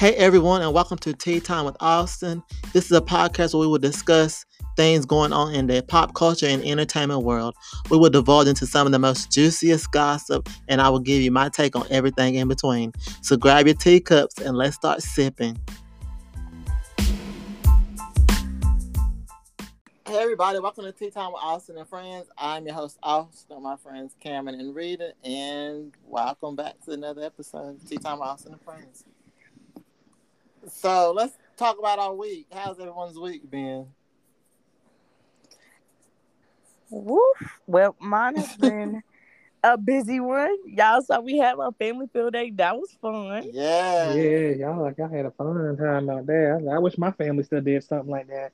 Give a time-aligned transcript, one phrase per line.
[0.00, 2.42] Hey everyone, and welcome to Tea Time with Austin.
[2.72, 6.46] This is a podcast where we will discuss things going on in the pop culture
[6.46, 7.54] and entertainment world.
[7.90, 11.30] We will divulge into some of the most juiciest gossip, and I will give you
[11.30, 12.94] my take on everything in between.
[13.20, 15.58] So grab your teacups and let's start sipping.
[20.06, 22.26] Hey everybody, welcome to Tea Time with Austin and Friends.
[22.38, 27.76] I'm your host Austin, my friends Cameron and Rita, and welcome back to another episode
[27.76, 29.04] of Tea Time with Austin and Friends.
[30.68, 32.46] So let's talk about our week.
[32.52, 33.86] How's everyone's week been?
[36.90, 37.60] Woof.
[37.66, 39.02] Well, mine has been
[39.62, 40.56] a busy one.
[40.66, 42.50] Y'all saw we had our family field day.
[42.50, 43.48] That was fun.
[43.52, 44.14] Yeah.
[44.14, 46.60] Yeah, y'all like I had a fun time out there.
[46.68, 48.52] I, I wish my family still did something like that.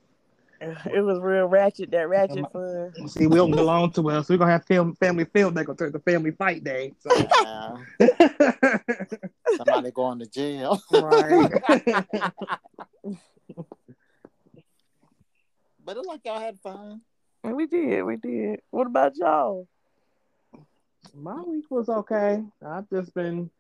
[0.61, 1.91] It was real ratchet.
[1.91, 2.93] That ratchet fun.
[3.09, 4.29] See, we don't belong to us.
[4.29, 6.95] We're gonna have film, family field day gonna turn to family fight day.
[7.01, 7.11] So.
[9.59, 9.65] Yeah.
[9.65, 10.81] Somebody going to jail.
[10.93, 11.51] right.
[15.85, 17.01] But it like y'all had fun.
[17.45, 18.03] We did.
[18.03, 18.61] We did.
[18.71, 19.69] What about y'all?
[21.15, 22.43] My week was okay.
[22.67, 23.51] I've just been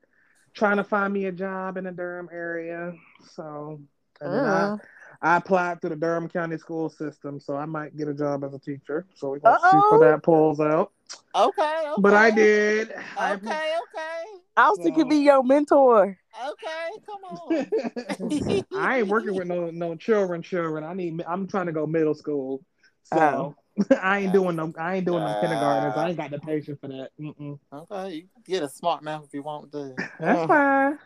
[0.55, 2.92] trying to find me a job in the Durham area.
[3.34, 3.80] So
[4.20, 4.77] and then Uh,
[5.22, 8.42] I, I applied to the Durham County school system, so I might get a job
[8.42, 9.06] as a teacher.
[9.14, 9.91] So we're gonna see Uh-oh.
[9.92, 10.91] how that pulls out.
[11.34, 11.94] Okay, okay.
[11.98, 12.92] But I did.
[13.17, 14.24] I- Okay,
[14.57, 14.67] okay.
[14.69, 16.19] Austin could be your mentor.
[16.49, 18.65] Okay, come on.
[18.77, 20.43] I ain't working with no no children.
[20.43, 21.23] Children, I need.
[21.27, 22.63] I'm trying to go middle school,
[23.05, 23.55] so Oh.
[24.03, 24.73] I ain't doing no.
[24.79, 25.95] I ain't doing no uh, kindergartners.
[25.97, 27.11] I ain't got the patience for that.
[27.21, 27.59] Mm-mm.
[27.73, 29.95] Okay, you can get a smart mouth if you want to.
[30.19, 30.98] That's fine.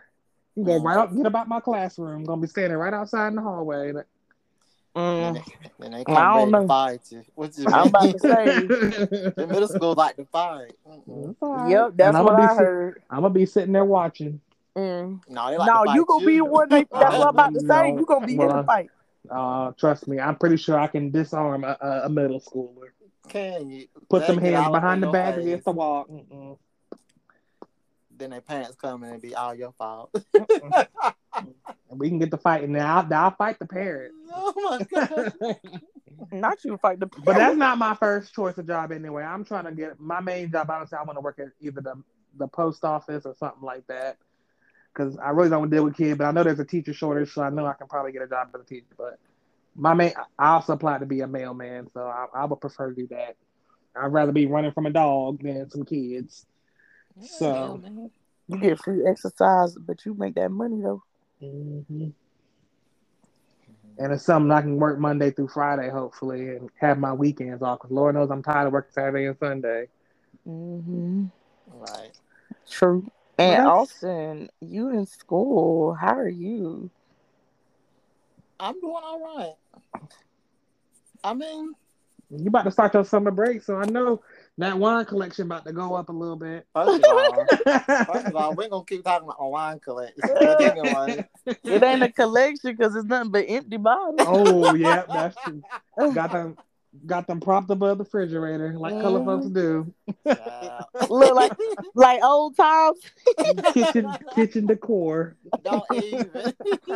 [0.55, 2.25] You go right out, get about my classroom.
[2.25, 3.93] Gonna be standing right outside in the hallway.
[3.93, 4.07] Like,
[4.95, 5.45] Then Mm, they,
[5.79, 6.67] then they I don't know.
[6.67, 7.23] Fight you.
[7.37, 8.45] What you I'm about to say.
[8.67, 10.73] The middle school like to fight.
[11.07, 11.71] Right.
[11.71, 13.03] Yep, that's And I'ma what I sit- heard.
[13.09, 14.41] I'm gonna be sitting there watching.
[14.77, 15.21] Mm.
[15.29, 16.69] No, like no, you gonna be the one.
[16.69, 17.93] They, that's what I'm about to say.
[17.93, 17.99] No.
[18.01, 18.91] You gonna be in Well, the fight.
[19.31, 22.89] Uh, trust me, I'm pretty sure I can disarm a, a, a middle schooler.
[23.29, 26.07] Can you Put some hands behind the your back against the wall.
[26.11, 26.59] Mm-mm.
[28.17, 30.11] Then their parents come and it be all your fault.
[31.37, 32.99] And we can get the fighting now.
[32.99, 34.15] I'll, I'll fight the parents.
[34.35, 35.33] oh my god.
[36.33, 37.07] Not you fight the.
[37.07, 39.23] But that's not my first choice of job anyway.
[39.23, 40.69] I'm trying to get my main job.
[40.71, 41.95] Honestly, I want to work at either the
[42.39, 44.19] the post office or something like that.
[44.93, 46.93] Because I really don't want to deal with kids, but I know there's a teacher
[46.93, 48.87] shortage, so I know I can probably get a job as a teacher.
[48.99, 49.19] But
[49.75, 52.95] my main, I also applied to be a mailman, so I, I would prefer to
[52.95, 53.37] do that.
[53.97, 56.45] I'd rather be running from a dog than some kids.
[57.21, 57.81] So-
[58.49, 61.03] You get free exercise, but you make that money though.
[61.41, 62.09] Hmm
[63.99, 67.79] And it's something I can work Monday through Friday, hopefully, and have my weekends off.
[67.81, 69.89] Because Lord knows I'm tired of working Saturday and Sunday.
[70.49, 71.27] Mm-hmm.
[71.73, 72.13] right.
[72.69, 73.11] True.
[73.39, 75.95] And that's- Austin, you in school?
[75.95, 76.91] How are you?
[78.59, 80.01] I'm doing all right.
[81.25, 81.75] I mean,
[82.31, 84.23] You about to start your summer break, so I know
[84.61, 86.67] that wine collection about to go up a little bit.
[86.75, 87.47] first of all,
[88.05, 90.21] first of all, we're gonna keep talking about wine collection.
[91.65, 94.21] It ain't a collection because it's nothing but empty bottles.
[94.21, 95.63] oh yeah, that's true.
[96.13, 96.57] Got them,
[97.07, 99.29] got them propped above the refrigerator like color mm-hmm.
[99.29, 99.93] folks do.
[100.27, 101.53] child, Look like
[101.95, 103.01] like old times.
[103.73, 105.37] kitchen, kitchen decor.
[105.63, 106.55] don't even.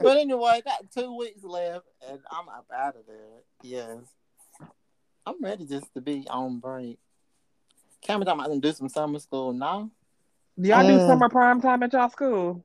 [0.00, 3.42] but anyway, got two weeks left, and I'm up out of there.
[3.62, 3.98] Yes,
[5.28, 6.98] I'm ready just to be on break.
[8.00, 9.90] Cameron talking about to do some summer school now.
[10.58, 11.06] Do y'all do Mm.
[11.06, 12.64] summer prime time at y'all school?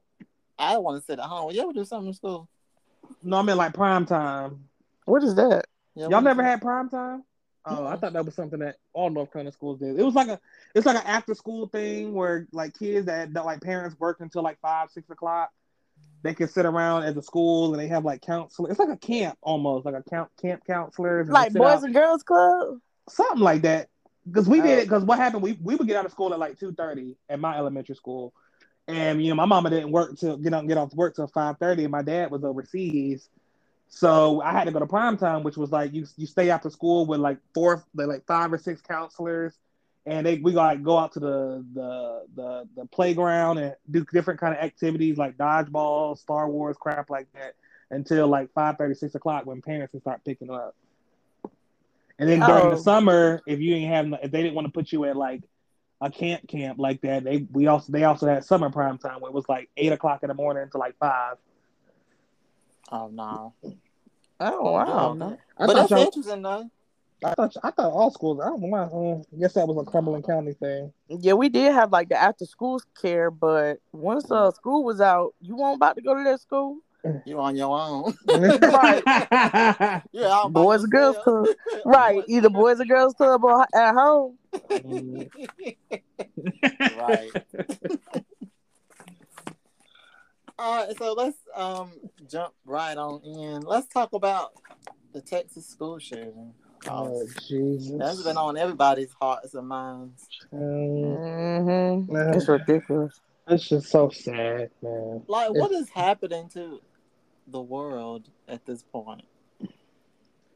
[0.57, 1.51] I want to sit at home.
[1.51, 2.47] You ever do summer school?
[3.21, 4.69] No, I mean like prime time.
[5.05, 5.65] What is that?
[5.95, 7.23] You ever Y'all never had prime time?
[7.65, 7.99] Oh, I Mm-mm.
[7.99, 9.99] thought that was something that all North Carolina schools did.
[9.99, 10.39] It was like a,
[10.73, 14.41] it's like an after school thing where like kids that, that like parents work until
[14.41, 15.51] like five, six o'clock,
[16.23, 18.71] they can sit around at the school and they have like counselors.
[18.71, 21.27] It's like a camp almost, like a camp camp counselors.
[21.29, 22.79] Like Boys out- and Girls Club?
[23.09, 23.89] something like that.
[24.25, 24.83] Because we did it.
[24.85, 25.43] Because what happened?
[25.43, 28.33] We we would get out of school at like two thirty at my elementary school,
[28.87, 31.57] and you know my mama didn't work till get out get off work till five
[31.57, 33.27] thirty, and my dad was overseas,
[33.89, 36.69] so I had to go to prime time, which was like you you stay after
[36.69, 39.59] school with like four like five or six counselors,
[40.05, 44.39] and they we like go out to the the the the playground and do different
[44.39, 47.55] kind of activities like dodgeball, Star Wars, crap like that
[47.91, 50.75] until like five thirty six o'clock when parents can start picking up.
[52.19, 52.69] And then during Oh.
[52.71, 55.41] the summer, if you ain't having, if they didn't want to put you at like
[55.99, 59.29] a camp camp like that, they we also they also had summer prime time where
[59.29, 61.37] it was like eight o'clock in the morning to like five.
[62.91, 63.53] Oh no.
[64.39, 65.13] Oh wow.
[65.13, 65.37] No.
[65.57, 66.69] I But thought that's y'all- interesting though.
[67.25, 68.39] I thought I thought all schools.
[68.41, 68.81] I don't know why.
[68.83, 70.91] Uh, I guess that was a Cumberland County thing.
[71.07, 75.33] Yeah, we did have like the after school care, but once uh, school was out,
[75.41, 76.77] you weren't about to go to that school.
[77.25, 78.15] You on your own.
[78.29, 79.03] Right.
[80.13, 81.47] yeah, out by Boys and girls club.
[81.85, 84.37] Right, either boys and girls club or at home.
[86.97, 87.29] right.
[90.57, 91.91] All right, so let's um
[92.29, 93.63] jump right on in.
[93.63, 94.53] Let's talk about
[95.11, 96.53] the Texas school shooting.
[96.89, 97.97] Oh Jesus!
[97.97, 100.27] That's been on everybody's hearts and minds.
[100.51, 102.13] Um, Mm-hmm.
[102.13, 102.33] Man.
[102.33, 103.19] It's ridiculous.
[103.47, 105.23] it's just so sad, man.
[105.27, 106.81] Like, what is happening to
[107.47, 109.23] the world at this point?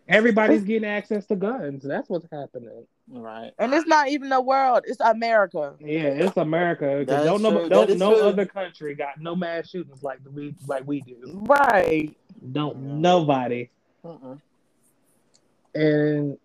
[0.08, 1.84] Everybody's getting access to guns.
[1.84, 2.88] That's what's happening.
[3.10, 3.52] Right.
[3.60, 5.74] And it's not even the world; it's America.
[5.82, 7.04] Yeah, it's America.
[7.06, 8.24] 'cause That's don't no, don't, no true.
[8.24, 11.18] other country got no mass shootings like we like we do.
[11.46, 12.16] Right.
[12.54, 12.94] Don't Yeah.
[12.96, 13.70] nobody.
[14.06, 14.40] Mm-mm.
[15.78, 16.38] And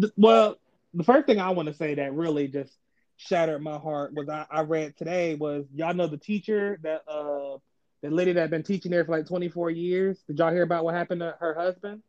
[0.00, 0.58] th- well,
[0.92, 2.72] the first thing I want to say that really just
[3.16, 7.58] shattered my heart was I, I read today was y'all know the teacher that uh
[8.02, 10.18] the lady that been teaching there for like 24 years.
[10.26, 12.02] Did y'all hear about what happened to her husband?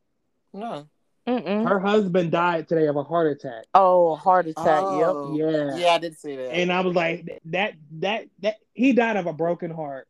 [0.52, 0.88] No.
[1.28, 1.68] Mm-mm.
[1.68, 3.66] Her husband died today of a heart attack.
[3.74, 4.84] Oh, heart attack.
[4.84, 5.36] Oh.
[5.36, 5.76] Yeah.
[5.78, 6.54] Yeah, I did see that.
[6.54, 10.08] And I was like, that that that he died of a broken heart.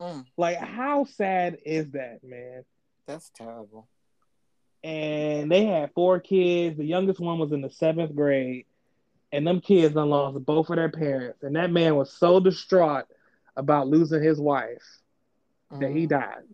[0.00, 2.64] Mm, Like, how sad is that, man?
[3.06, 3.88] that's terrible.
[4.84, 6.76] And they had four kids.
[6.78, 8.66] The youngest one was in the seventh grade,
[9.32, 11.42] and them kids done lost both of their parents.
[11.42, 13.06] And that man was so distraught
[13.56, 14.84] about losing his wife
[15.72, 16.10] that he Mm.
[16.10, 16.44] died,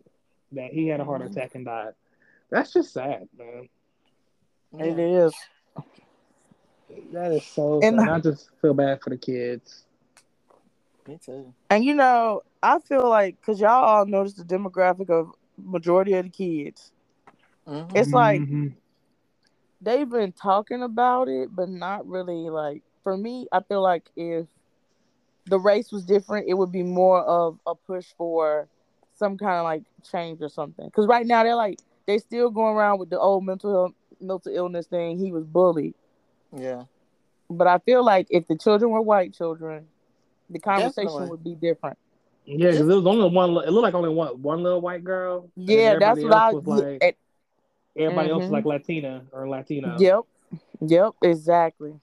[0.53, 1.31] that he had a heart Mhm.
[1.31, 1.93] attack and died.
[2.49, 3.69] That's just sad, man.
[4.79, 5.25] It Yeah.
[5.25, 5.33] is.
[7.11, 8.09] That is so And- sad.
[8.09, 9.85] I just feel bad for the kids.
[11.07, 11.53] Me too.
[11.69, 16.23] And you know, I feel like because y'all all notice the demographic of majority of
[16.25, 16.91] the kids,
[17.67, 17.91] Mhm.
[17.95, 18.73] it's like Mhm.
[19.81, 22.83] they've been talking about it, but not really like.
[23.03, 24.47] For me, I feel like if
[25.45, 28.67] the race was different, it would be more of a push for
[29.13, 30.85] some kind of like change or something.
[30.85, 34.87] Because right now they're like they still going around with the old mental mental illness
[34.87, 35.17] thing.
[35.19, 35.93] He was bullied,
[36.51, 36.83] Yeah.
[37.49, 39.87] but I feel like if the children were white children,
[40.49, 41.29] the conversation Definitely.
[41.29, 41.97] would be different.
[42.45, 43.51] Yeah, because it was only one.
[43.65, 45.49] It looked like only one one little white girl.
[45.55, 46.53] Yeah, that's everybody what I.
[46.53, 46.65] was
[47.01, 47.17] like.
[47.97, 48.53] Everybody else was Mhm.
[48.53, 49.97] like Latina or Latino.
[49.99, 50.21] Yep,
[50.81, 51.99] yep, exactly.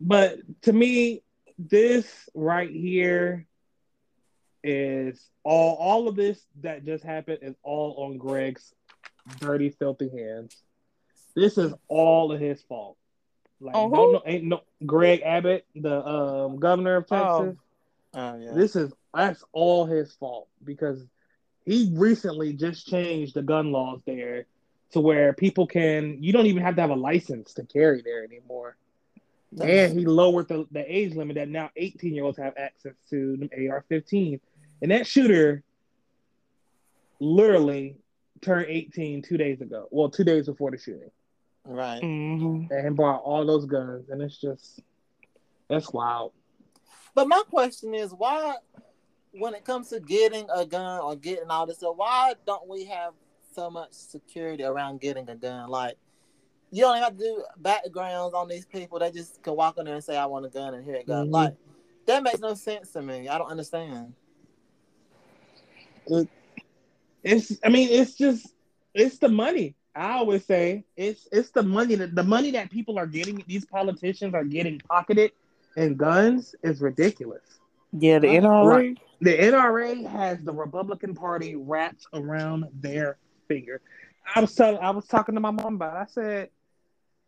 [0.00, 1.22] But to me,
[1.58, 3.46] this right here
[4.62, 8.72] is all all of this that just happened is all on Greg's
[9.38, 10.56] dirty, filthy hands.
[11.34, 12.96] This is all of his fault.
[13.60, 14.12] Like On no, who?
[14.14, 17.44] no, ain't no Greg Abbott, the um, governor of Oh.
[17.44, 17.58] Texas.
[18.14, 18.52] Oh yeah.
[18.52, 21.04] This is that's all his fault because
[21.64, 24.46] he recently just changed the gun laws there
[24.92, 28.24] to where people can you don't even have to have a license to carry there
[28.24, 28.76] anymore.
[29.60, 33.36] And he lowered the, the age limit that now 18 year olds have access to
[33.36, 34.40] the AR 15.
[34.82, 35.62] And that shooter
[37.20, 37.96] literally
[38.40, 39.86] turned 18 two days ago.
[39.90, 41.10] Well, two days before the shooting.
[41.64, 42.02] right.
[42.02, 42.72] Mm-hmm.
[42.72, 44.08] And bought all those guns.
[44.10, 44.80] And it's just,
[45.68, 46.32] that's wild.
[47.14, 48.56] But my question is, why,
[49.38, 52.84] when it comes to getting a gun or getting all this stuff, why don't we
[52.84, 53.14] have
[53.54, 55.68] so much security around getting a gun?
[55.68, 55.96] Like,
[56.70, 58.98] you don't even have to do backgrounds on these people.
[58.98, 61.06] They just can walk in there and say, "I want a gun," and here it
[61.06, 61.28] goes.
[61.28, 61.32] Mhm.
[61.32, 61.54] Like,
[62.06, 63.28] that makes no sense to me.
[63.28, 64.14] I don't understand.
[67.22, 68.54] It's, I mean, it's just,
[68.92, 69.74] it's the money.
[69.96, 73.64] I always say it's it's the money that the money that people are getting, these
[73.64, 75.30] politicians are getting pocketed
[75.76, 77.42] and guns is ridiculous.
[77.92, 78.98] Yeah, the Right.
[79.20, 83.18] The NRA has the Republican Party wrapped around their
[83.48, 83.80] finger.
[84.34, 85.96] I was telling, I was talking to my mom about.
[85.96, 86.00] It.
[86.00, 86.50] I said,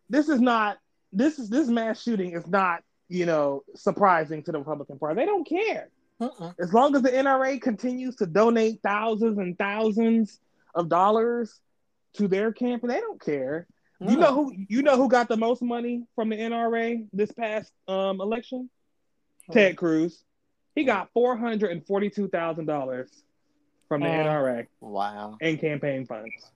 [0.09, 0.78] "This is not
[1.12, 5.16] this is this mass shooting is not you know surprising to the Republican Party.
[5.16, 5.88] They don't care
[6.21, 6.55] Mm-mm.
[6.61, 10.38] as long as the NRA continues to donate thousands and thousands
[10.75, 11.61] of dollars
[12.14, 12.88] to their campaign.
[12.88, 13.66] They don't care.
[13.99, 17.73] You know who you know who got the most money from the NRA this past
[17.88, 18.69] um, election?
[19.50, 20.23] Ted Cruz.
[20.76, 23.11] He got four hundred and forty-two thousand dollars
[23.88, 24.25] from the Uh.
[24.25, 25.37] NRA Wow.
[25.40, 26.52] in campaign funds.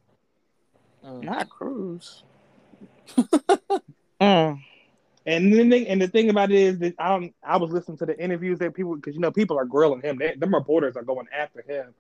[1.05, 1.25] Mm.
[1.25, 2.23] Not Cruz.
[4.21, 4.61] mm.
[5.27, 7.35] And the thing, and the thing about it is that I don't.
[7.43, 10.19] I was listening to the interviews that people because you know people are grilling him.
[10.19, 11.95] They, them reporters are going after him,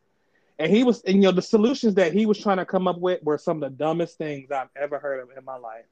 [0.59, 1.03] and he was.
[1.03, 3.62] And you know the solutions that he was trying to come up with were some
[3.62, 5.85] of the dumbest things I've ever heard of in my life.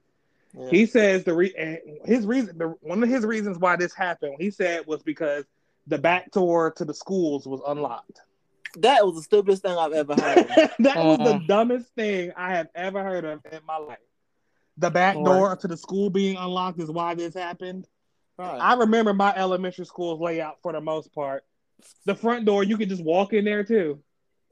[0.58, 0.68] Yeah.
[0.70, 4.36] He says the re- and his reason, the, one of his reasons why this happened,
[4.40, 5.44] he said was because
[5.88, 8.20] the back door to the schools was unlocked.
[8.78, 10.46] That was the stupidest thing I've ever heard.
[10.80, 11.46] that was the Mm.
[11.48, 13.98] dumbest thing I have ever heard of in my life.
[14.76, 15.24] The back Right.
[15.24, 17.86] door to the school being unlocked is why this happened.
[18.38, 18.60] right.
[18.60, 21.44] I remember my elementary school's layout for the most part.
[22.04, 24.00] The front door, you could just walk in there too.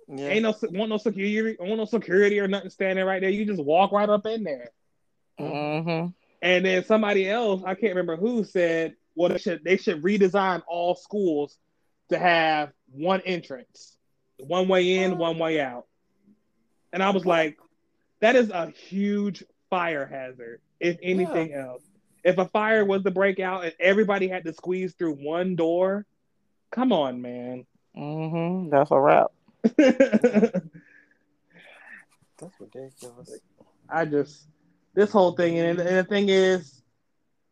[0.09, 0.29] yeah.
[0.29, 3.31] Ain't no want no security, want no security or nothing standing right there.
[3.31, 4.71] You just walk right up in there.
[5.39, 6.09] Mm-hmm.
[6.43, 10.63] And then somebody else, I can't remember who, said, "Well, they should they should redesign
[10.69, 11.59] all schools
[12.11, 13.97] to have one entrance,
[14.39, 15.87] one way in, one way out."
[16.93, 17.59] And I was like,
[18.21, 20.61] "That is a huge fire hazard.
[20.79, 21.83] If anything else,
[22.23, 26.07] if a fire was to break out and everybody had to squeeze through one door,
[26.71, 28.71] come on, man." Mm-hmm.
[28.71, 29.33] That's a wrap.
[32.39, 33.41] That's ridiculous.
[33.89, 34.47] I just
[34.95, 36.83] this whole thing, and, and the thing is,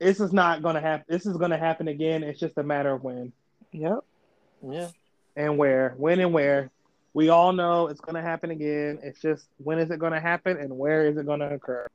[0.00, 1.06] this is not gonna happen.
[1.08, 2.22] This is gonna happen again.
[2.22, 3.32] It's just a matter of when.
[3.72, 4.04] Yep.
[4.66, 4.88] Yeah.
[5.36, 6.70] and where, when and where.
[7.12, 8.98] We all know it's going to happen again.
[9.02, 11.86] It's just when is it going to happen and where is it going to occur?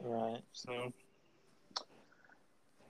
[0.00, 0.42] Right.
[0.52, 0.92] So,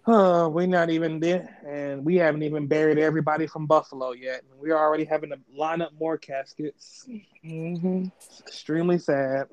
[0.06, 4.42] uh, we're not even there, and we haven't even buried everybody from Buffalo yet.
[4.60, 7.08] We're already having to line up more caskets.
[7.44, 8.06] Mm-hmm.
[8.16, 9.46] It's extremely sad.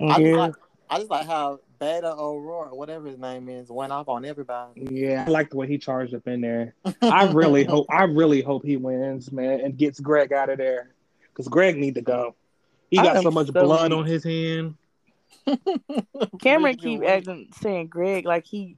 [0.00, 0.54] I just, like,
[0.88, 4.86] I just like how Beto O'Rourke, whatever his name is, went off on everybody.
[4.90, 6.74] Yeah, I like the way he charged up in there.
[7.02, 10.90] I really hope, I really hope he wins, man, and gets Greg out of there
[11.28, 12.34] because Greg need to go.
[12.90, 13.98] He got so much so blood weak.
[13.98, 14.74] on his hand.
[16.40, 18.76] Cameron keep acting saying Greg like he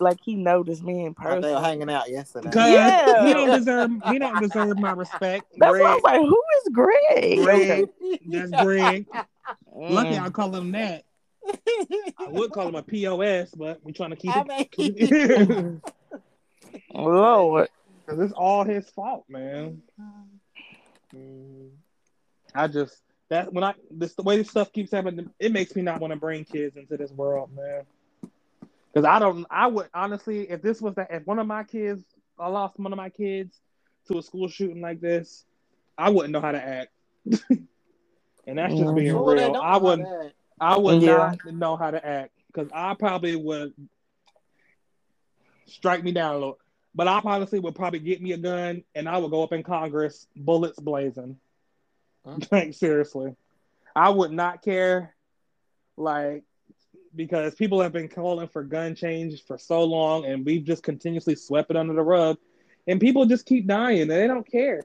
[0.00, 2.50] like he know this man Like they were hanging out yesterday.
[2.54, 3.26] Yeah.
[3.26, 5.46] he don't deserve he don't deserve my respect.
[5.58, 7.38] That's why I was like, who is Greg?
[7.38, 7.88] Greg.
[8.26, 9.06] That's Greg.
[9.74, 10.22] Lucky Mm.
[10.22, 11.04] I call him that.
[12.18, 14.46] I would call him a POS, but we're trying to keep I it
[14.78, 15.80] mean,
[18.06, 19.82] because it's all his fault, man.
[21.14, 21.70] Mm,
[22.54, 25.82] I just that when I this the way this stuff keeps happening, it makes me
[25.82, 27.82] not want to bring kids into this world, man.
[28.92, 32.02] Because I don't, I would honestly, if this was that, if one of my kids,
[32.38, 33.58] I lost one of my kids
[34.10, 35.44] to a school shooting like this,
[35.96, 36.90] I wouldn't know how to act.
[37.50, 38.96] and that's just Mhm.
[38.96, 39.52] being well, they real.
[39.52, 40.32] don't I know wouldn't, that.
[40.60, 41.34] I would Yeah.
[41.44, 43.72] not know how to act because I probably would
[45.66, 46.58] strike me down a little.
[46.94, 49.62] But I honestly would probably get me a gun and I would go up in
[49.62, 51.38] Congress, bullets blazing.
[52.24, 52.38] Huh?
[52.50, 53.36] Like seriously,
[53.94, 55.14] I would not care.
[55.96, 56.44] Like
[57.14, 61.34] because people have been calling for gun change for so long, and we've just continuously
[61.34, 62.36] swept it under the rug,
[62.86, 64.82] and people just keep dying and they don't care.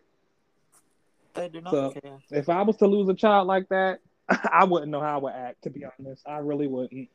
[1.34, 2.20] They do not So- care.
[2.32, 4.00] If I was to lose a child like that,
[4.52, 5.64] I wouldn't know how I would act.
[5.64, 7.10] To be honest, I really wouldn't.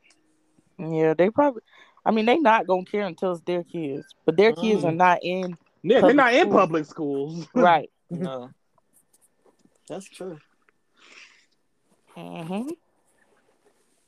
[0.77, 1.61] Yeah, they probably.
[2.05, 4.97] I mean, they not gonna care until it's their kids, but their kids are Mm.
[4.97, 7.47] not in Yeah, they're Public not in public schools.
[7.53, 7.89] right.
[8.09, 8.51] No.
[9.87, 10.39] That's true.
[12.15, 12.69] hmm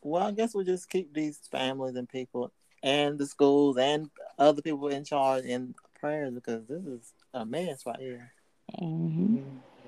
[0.02, 2.52] Well, I guess we'll just keep these families and people
[2.84, 7.86] and the schools and other people in charge in prayers because this is a mess
[7.86, 8.32] right here.
[8.80, 9.38] hmm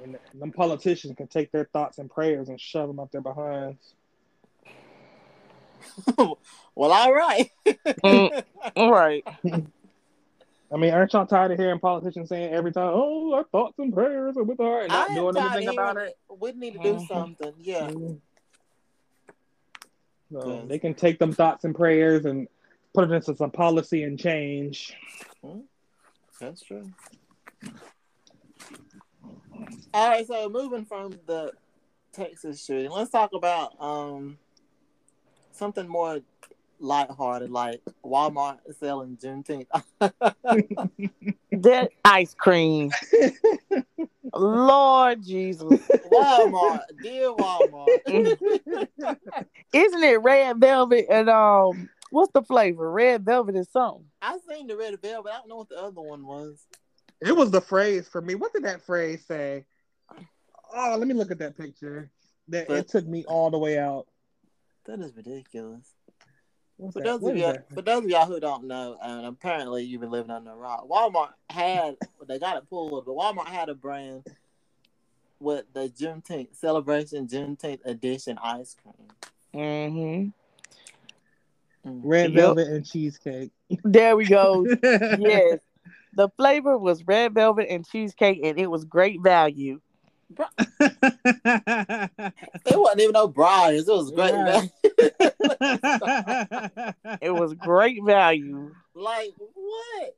[0.04, 3.96] And them politicians can take their thoughts and prayers and shove them up their behinds.
[6.18, 7.50] well, all right.
[8.04, 8.44] Mm.
[8.78, 9.24] Right.
[9.46, 13.94] I mean, aren't y'all tired of hearing politicians saying every time, "Oh, our thoughts and
[13.94, 16.40] prayers are with our," and not I am doing tired of anything about hearing it?
[16.40, 17.08] We need to do Mhm.
[17.08, 17.54] something.
[17.60, 17.88] Yeah.
[20.32, 20.68] So Yes.
[20.68, 22.48] they can take them thoughts and prayers and
[22.94, 24.98] put it into some policy and change.
[26.40, 26.92] That's true.
[29.94, 31.52] All right, so moving from the
[32.12, 34.38] Texas shooting, let's talk about um
[35.52, 36.20] something more
[36.80, 39.68] lighthearted, like Walmart selling Juneteenth.
[41.52, 42.92] That ice cream.
[44.34, 45.82] Lord Jesus.
[46.06, 48.00] Walmart, dear Walmart.
[49.74, 52.92] Isn't it red velvet and um what's the flavor?
[52.92, 54.06] Red velvet is something.
[54.22, 55.32] I seen the red velvet.
[55.32, 56.66] I don't know what the other one was.
[57.22, 58.36] It was the phrase for me.
[58.36, 59.66] What did that phrase say?
[60.76, 62.10] Oh, let me look at that picture.
[62.50, 64.08] That But- it took me all the way out.
[64.86, 65.94] That is ridiculous.
[66.78, 67.06] What's For that?
[67.06, 67.70] those What of is you, that?
[67.74, 70.88] for those of y'all who don't know, and apparently you've been living under a rock,
[70.90, 71.96] Walmart had
[72.28, 74.26] they got it pulled, but Walmart had a brand
[75.40, 79.08] with the Juneteenth celebration Juneteenth edition ice cream.
[79.54, 80.30] Mm-hmm.
[81.90, 82.02] Mm.
[82.04, 82.40] Red Yep.
[82.42, 83.52] velvet and cheesecake.
[83.84, 84.66] There we go.
[84.84, 85.60] yes.
[86.16, 89.80] The flavor was red velvet and cheesecake and it was great value.
[92.66, 93.88] It wasn't even no Breyers.
[93.88, 94.34] It was great.
[94.34, 94.70] Right.
[95.62, 97.18] value.
[97.22, 98.74] It was great value.
[98.96, 100.16] like what?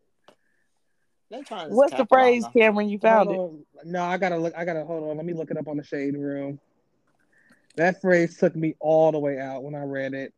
[1.31, 2.53] They trying to What's the phrase, off.
[2.53, 2.89] Cameron?
[2.89, 3.37] You found it.
[3.37, 3.65] On.
[3.83, 4.53] No, I gotta look.
[4.55, 5.17] I gotta hold on.
[5.17, 6.59] Let me look it up on the shade room.
[7.75, 10.33] That phrase took me all the way out when I read it.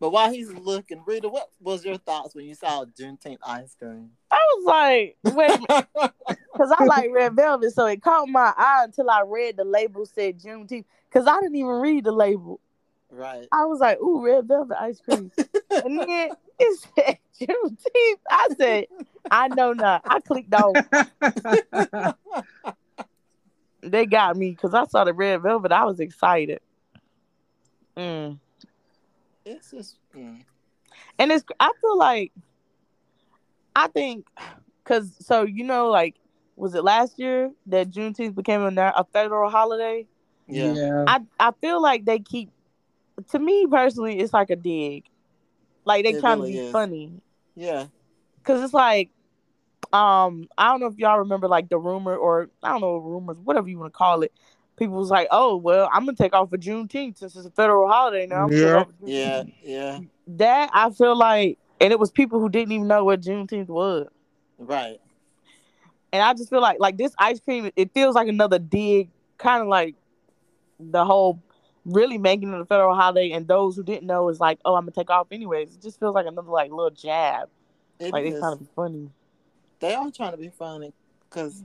[0.00, 4.10] But while he's looking, Rita, what was your thoughts when you saw Juneteenth ice cream?
[4.30, 5.58] I was like, wait,
[6.52, 10.06] because I like red velvet, so it caught my eye until I read the label
[10.06, 10.84] said Juneteenth.
[11.08, 12.60] Because I didn't even read the label.
[13.10, 13.48] right.
[13.50, 15.32] I was like, ooh, red velvet ice cream.
[15.70, 18.20] and then it said Juneteenth.
[18.30, 18.86] I said,
[19.30, 20.02] I know not.
[20.04, 20.74] I clicked on.
[23.80, 25.72] They got me because I saw the red velvet.
[25.72, 26.60] I was excited.
[27.96, 28.38] Mm.
[29.48, 30.42] It's just mm.
[31.18, 32.32] And it's I feel like
[33.74, 34.26] I think
[34.82, 36.16] because so you know like
[36.56, 40.06] was it last year that Juneteenth became a, a federal holiday?
[40.48, 41.04] yeah.
[41.06, 42.50] I I feel like they keep
[43.30, 45.04] to me personally it's like a dig,
[45.84, 46.72] like they It trying really to be is.
[46.72, 47.12] funny
[47.54, 47.86] Yeah.
[48.38, 49.10] because it's like
[49.92, 53.38] um I don't know if y'all remember like the rumor or I don't know rumors
[53.38, 54.32] whatever you want to call it.
[54.78, 57.88] People was like, oh well, I'm gonna take off for Juneteenth since it's a federal
[57.88, 58.44] holiday now.
[58.44, 58.76] I'm gonna take Yeah.
[58.76, 59.92] off for Juneteenth." Yeah.
[59.96, 59.98] Yeah.
[60.36, 64.08] that I feel like, and it was people who didn't even know what Juneteenth was.
[64.58, 65.00] Right.
[66.12, 69.62] And I just feel like like this ice cream, it feels like another dig, kind
[69.62, 69.94] of like
[70.80, 71.40] the whole
[71.84, 73.30] really making it a federal holiday.
[73.32, 75.74] And those who didn't know is like, oh, I'm gonna take off anyways.
[75.74, 77.48] It just feels like another like little jab,
[77.98, 78.40] It like they is.
[78.40, 79.10] trying to be funny.
[79.80, 80.92] They are trying to be funny
[81.28, 81.62] because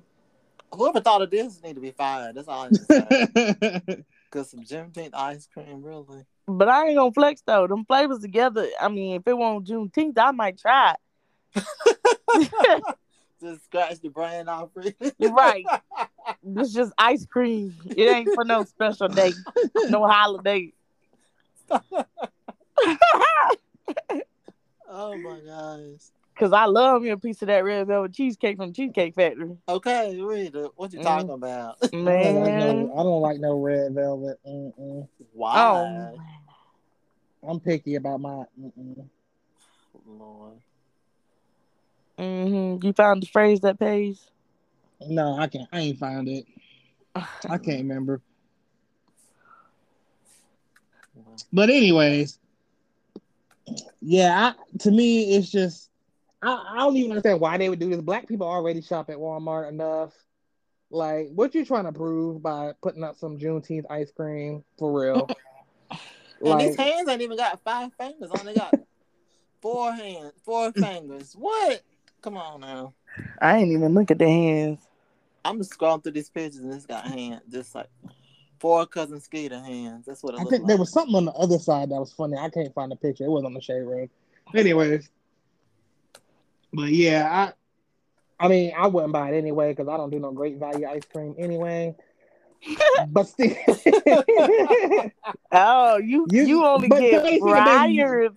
[0.76, 2.36] whoever thought of this need to be fired.
[2.36, 4.04] That's all I need to say.
[4.34, 6.26] Because some Juneteenth ice cream, really.
[6.48, 7.68] But I ain't gonna flex though.
[7.68, 8.68] Them flavors together.
[8.82, 10.96] I mean, if it won't Juneteenth, I might try.
[11.56, 11.64] it.
[13.42, 14.70] Just scratch the brain off.
[15.20, 15.66] You're right.
[16.44, 17.76] it's just ice cream.
[17.86, 19.34] It ain't for no special day,
[19.90, 20.72] no holiday.
[24.90, 26.10] oh my gosh.
[26.36, 29.56] Cause I love me a piece of that red velvet cheesecake from Cheesecake Factory.
[29.70, 31.04] Okay, Rita, what you Mm.
[31.04, 31.78] talking about?
[31.84, 32.58] I don't like Man.
[32.58, 34.40] no, I don't like no red velvet.
[34.46, 35.08] Mm-mm.
[35.44, 36.20] Oh,
[37.48, 38.46] I'm picky about my.
[38.60, 39.06] Mm-mm.
[40.08, 40.60] Lord.
[42.18, 44.30] hmm You found the phrase that pays.
[45.08, 45.68] No, I can't.
[45.72, 46.46] I ain't find it.
[47.16, 48.22] I can't remember.
[51.52, 52.40] But anyways,
[54.02, 54.54] yeah.
[54.56, 55.90] I, to me, it's just
[56.44, 58.02] I, I don't even understand why they would do this.
[58.02, 60.14] Black people already shop at Walmart enough.
[60.92, 65.30] Like, what you trying to prove by putting up some Juneteenth ice cream for real?
[66.46, 68.30] And these hands ain't even got five fingers.
[68.30, 68.76] Only got
[69.62, 71.34] four hands, four fingers.
[71.40, 71.82] What?
[72.22, 72.94] Come on now.
[73.42, 74.80] I ain't even look at the hands.
[75.46, 77.88] I'm just scrolling through these pictures and it's got hands, just like
[78.60, 80.06] four cousin Skeeter hands.
[80.06, 80.68] That's what it I think like.
[80.68, 82.38] there was something on the other side that was funny.
[82.38, 83.24] I can't find the picture.
[83.24, 84.10] It was on the shade room.
[84.54, 85.10] Anyways,
[86.74, 87.52] but yeah,
[88.40, 90.88] I, I mean, I wouldn't buy it anyway because I don't do no great value
[90.88, 91.96] ice cream anyway.
[93.10, 93.56] but still,
[95.52, 98.36] Oh, you You- you, only get basically, Breyers.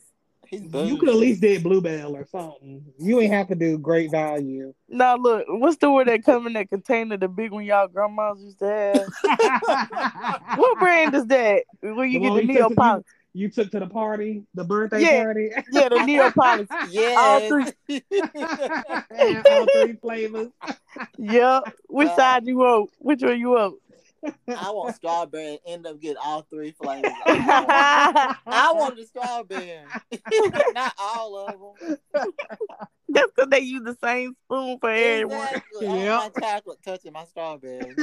[0.49, 2.85] He's you could at least did Bluebell or something.
[3.01, 4.73] You ain't have to do great value.
[4.89, 7.17] Now look, what's the word that come in that container?
[7.17, 9.09] The big one y'all grandmas used to have.
[10.57, 11.65] what brand is that?
[11.81, 13.05] Where you The get one the we took Neapolitan?
[13.37, 15.25] You took to the party, the birthday Yeah.
[15.25, 16.69] party, Yeah, the Neapolitan.
[16.91, 17.73] Yes.
[19.11, 20.49] and all three flavors.
[21.19, 21.75] Yep.
[21.89, 22.91] Which Uh, side you want?
[22.99, 23.75] Which one you want?
[24.49, 27.13] I want strawberry and end up getting all three flavors.
[27.27, 29.81] I want the strawberry.
[30.75, 31.99] Not all of them.
[33.11, 35.47] That's because they use the same spoon for everyone.
[35.47, 35.87] Exactly.
[35.87, 36.33] I want Yep.
[36.37, 37.95] my chocolate touching my strawberry.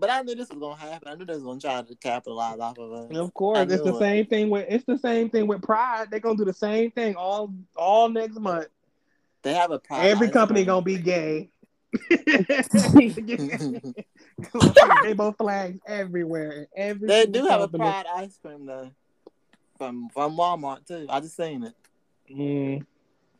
[0.00, 1.08] But I knew this was gonna happen.
[1.08, 3.08] I knew they was gonna try to capitalize off of us.
[3.08, 3.98] And of course, it's the it.
[3.98, 6.08] same thing with it's the same thing with Pride.
[6.10, 8.68] They're gonna do the same thing all all next month.
[9.42, 11.50] They have a pride Every company gonna be gay.
[15.04, 16.68] Rainbow flags everywhere.
[16.76, 17.84] Every They do have a company.
[17.84, 18.90] pride ice cream though.
[19.78, 21.06] From from Walmart too.
[21.08, 21.74] I just seen it.
[22.32, 22.84] Mm,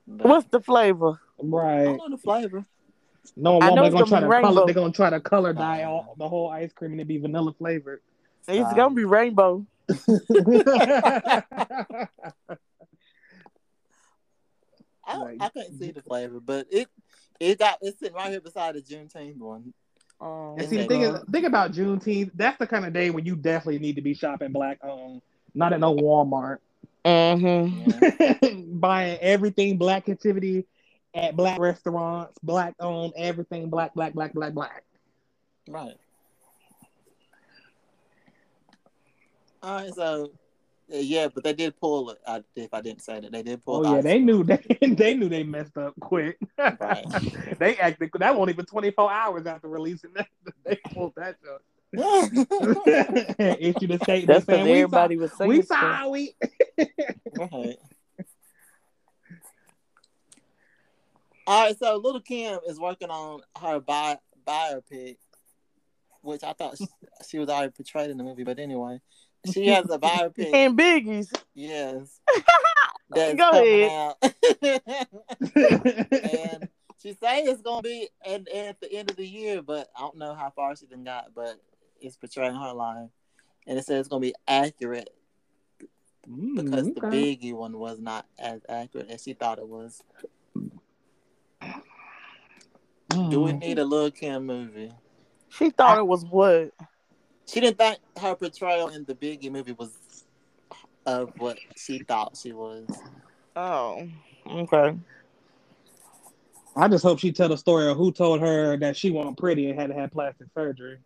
[0.06, 1.20] What's the flavor?
[1.38, 1.84] I right.
[1.84, 2.64] don't know the flavor.
[3.36, 4.66] No, I know Walmart it's gonna gonna try to color.
[4.66, 7.52] They're gonna try to color dye all the whole ice cream and it be vanilla
[7.52, 8.00] flavored.
[8.48, 8.76] It's Stop.
[8.76, 9.66] gonna be rainbow.
[15.06, 16.88] I, Like- I couldn't see the flavor, but it
[17.38, 19.72] it got it's sitting right here beside the Juneteenth one.
[20.20, 22.32] Um, And see, the thing is, think about Juneteenth.
[22.34, 25.22] That's the kind of day when you definitely need to be shopping black owned,
[25.54, 26.58] not at no Walmart.
[27.04, 27.90] mm-hmm.
[28.50, 28.60] Yeah.
[28.72, 30.66] Buying everything black activity
[31.14, 34.84] at black restaurants, black owned, everything black, black, black, black, black.
[35.68, 35.96] right.
[39.62, 40.30] All right, so
[40.88, 42.18] Yeah, but they did pull it.
[42.26, 43.86] I, if I didn't say that, they did pull.
[43.86, 46.38] Oh yeah, ice they knew they they knew they messed up quick.
[46.58, 47.04] Right.
[47.58, 50.28] they acted that wasn't even 24 hours after releasing that.
[50.64, 51.62] They pulled that joke.
[51.92, 55.56] Issued a statement That's saying because we everybody was saw, singing.
[55.56, 55.80] we stuff.
[55.80, 56.36] sorry.
[57.36, 57.76] Right.
[61.50, 65.16] All right, so Lil Kim is working on her bi- biopic,
[66.20, 66.86] which I thought she,
[67.28, 69.00] she was already portrayed in the movie, but anyway,
[69.52, 70.54] she has a biopic.
[70.54, 71.32] And Biggie's.
[71.52, 72.20] yes,
[73.10, 74.14] that's Go ahead.
[76.22, 76.68] and
[77.02, 80.18] she say it's gonna be at, at the end of the year, but I don't
[80.18, 81.60] know how far she done got, but
[82.00, 83.10] it's portraying her life,
[83.66, 85.10] and it says it's gonna be accurate
[86.54, 87.00] because Mm, the.
[87.00, 90.00] Biggie one was not as accurate as she thought it was.
[93.28, 93.60] Do we Mm.
[93.60, 94.92] need a Lil Kim movie?
[95.48, 96.72] She thought it was what?
[97.46, 100.24] She didn't think her portrayal in the Biggie movie was
[101.06, 102.88] of what she thought she was.
[103.56, 104.08] Oh,
[104.46, 104.96] okay.
[106.76, 109.68] I just hope she tell the story of who told her that she wasn't pretty
[109.68, 110.98] and had to have plastic surgery.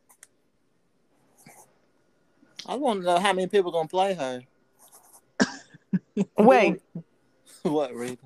[2.66, 4.42] I want to know how many people gonna play her.
[6.38, 6.82] Wait,
[7.62, 8.24] what Rita?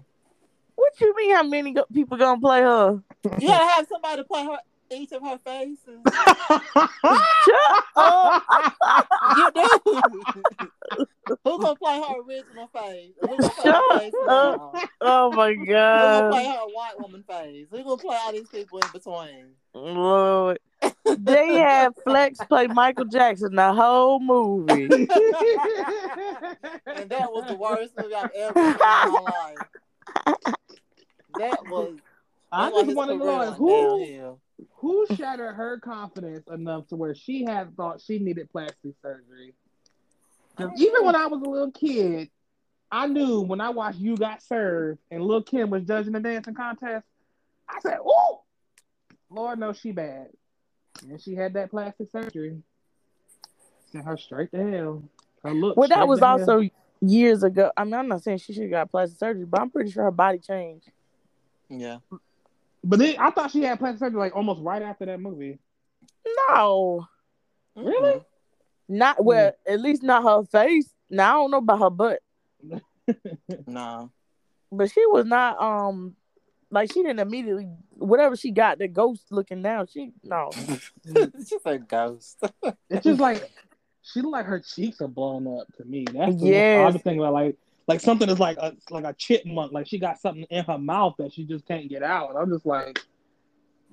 [0.78, 1.34] What you mean?
[1.34, 3.02] How many go- people gonna play her?
[3.38, 4.58] You gotta have somebody play her
[4.90, 6.00] each of her faces.
[7.44, 8.42] Shut up!
[9.36, 9.68] You do.
[11.44, 13.12] Who gonna play her original face?
[13.20, 14.26] Who gonna play her face up.
[14.26, 14.72] now?
[15.02, 15.64] Oh my god.
[15.66, 17.66] Who gonna play her white woman face?
[17.70, 19.46] Who gonna play all these people in between?
[19.74, 20.58] Lord!
[21.18, 24.84] They had Flex play Michael Jackson the whole movie.
[24.84, 25.08] And
[27.10, 30.54] that was the worst movie I've ever seen in my life.
[31.38, 31.94] That was.
[32.52, 34.06] I that's why just his want to know who
[34.76, 39.54] who shattered her confidence enough to where she had thought she needed plastic surgery.
[40.56, 42.30] 'Cause even when I was a little kid,
[42.90, 46.54] I knew when I watched You Got Served and Lil Kim was judging the dancing
[46.54, 47.06] contest,
[47.68, 48.42] I said, "Oh,
[49.30, 50.30] Lord knows she bad."
[51.02, 52.62] And she had that plastic surgery.
[53.92, 55.02] Sent her straight to hell.
[55.44, 55.76] Her look.
[55.76, 56.40] Well, that was to hell.
[56.40, 56.68] also
[57.00, 57.70] years ago.
[57.76, 60.04] I mean, I'm not saying she should have got plastic surgery, but I'm pretty sure
[60.04, 60.90] her body changed.
[61.70, 61.98] Yeah.
[62.84, 65.58] But then I thought she had plastic surgery like almost right after that movie.
[66.48, 67.06] No,
[67.76, 68.20] Really?
[68.88, 69.52] not well.
[69.66, 70.92] At least not her face.
[71.10, 72.20] Now I don't know about her butt,
[73.66, 74.10] No.
[74.70, 75.60] but she was not.
[75.60, 76.14] Um,
[76.70, 79.86] like she didn't immediately whatever she got the ghost looking down.
[79.86, 80.50] She no.
[81.48, 82.42] She's a ghost.
[82.90, 83.50] It's just like
[84.02, 86.04] she look like her cheeks are blown up to me.
[86.12, 86.82] That's the Yes.
[86.82, 87.56] I was thinking about like
[87.88, 91.14] like something is like a like a chipmunk, like she got something in her mouth
[91.18, 92.36] that she just can't get out.
[92.38, 93.04] I'm just like,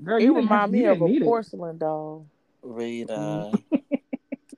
[0.03, 1.25] girl, It you remind me of a need it.
[1.25, 2.27] porcelain doll.
[2.61, 3.51] Rita.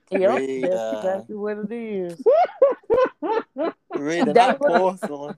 [0.10, 0.67] Yep, Rita.
[0.69, 2.23] that's exactly what it is.
[3.93, 5.36] Rita, That porcelain.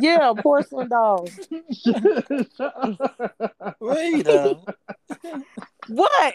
[0.00, 1.28] Yeah, porcelain doll.
[3.80, 4.58] Rita.
[5.88, 6.34] What?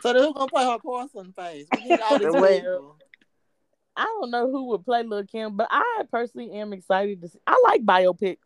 [0.00, 1.66] So then who gonna play her porcelain face?
[1.76, 2.96] We need all these people.
[3.98, 7.40] I don't know who would play Lil Kim, but I personally am excited to see.
[7.46, 8.36] I like biopics,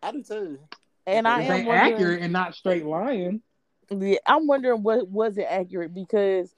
[0.00, 0.58] I do too.
[1.04, 3.42] and I If am accurate and not straight lying.
[3.90, 6.54] Yeah, I'm wondering what was it accurate because,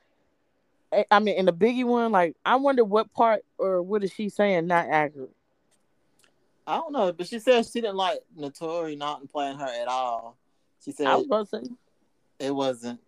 [0.92, 4.12] eh, I mean, in the Biggie one, like I wonder what part or what is
[4.12, 5.34] she saying not accurate?
[6.66, 10.36] I don't know, but she said she didn't like Naturi not playing her at all.
[10.84, 11.62] She said I was gonna say
[12.38, 13.00] it wasn't.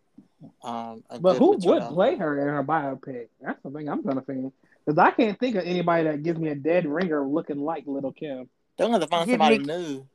[0.62, 3.26] Um, a But good who would play her in her biopic?
[3.42, 4.54] That's the thing I'm trying to think.
[4.88, 8.10] Because I can't think of anybody that gives me a dead ringer looking like Lil
[8.10, 8.48] Kim.
[8.78, 10.06] They're gonna have to find Give somebody Nick- new.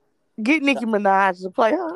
[0.42, 1.92] get Nicki Minaj to play her.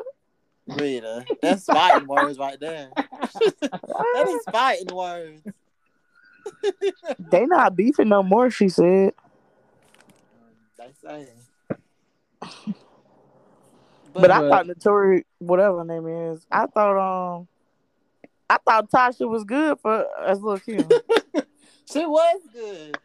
[0.68, 2.92] Rita, that's fighting words right there.
[2.96, 5.42] that is fighting words.
[7.32, 8.52] They not beefing no more.
[8.52, 9.13] She said.
[10.78, 11.30] They say.
[14.13, 17.48] But, I But- thought Naturi, whatever her name is, I thought um,
[18.48, 20.88] I thought Tasha was good for as Lil Kim.
[21.91, 22.97] she was good.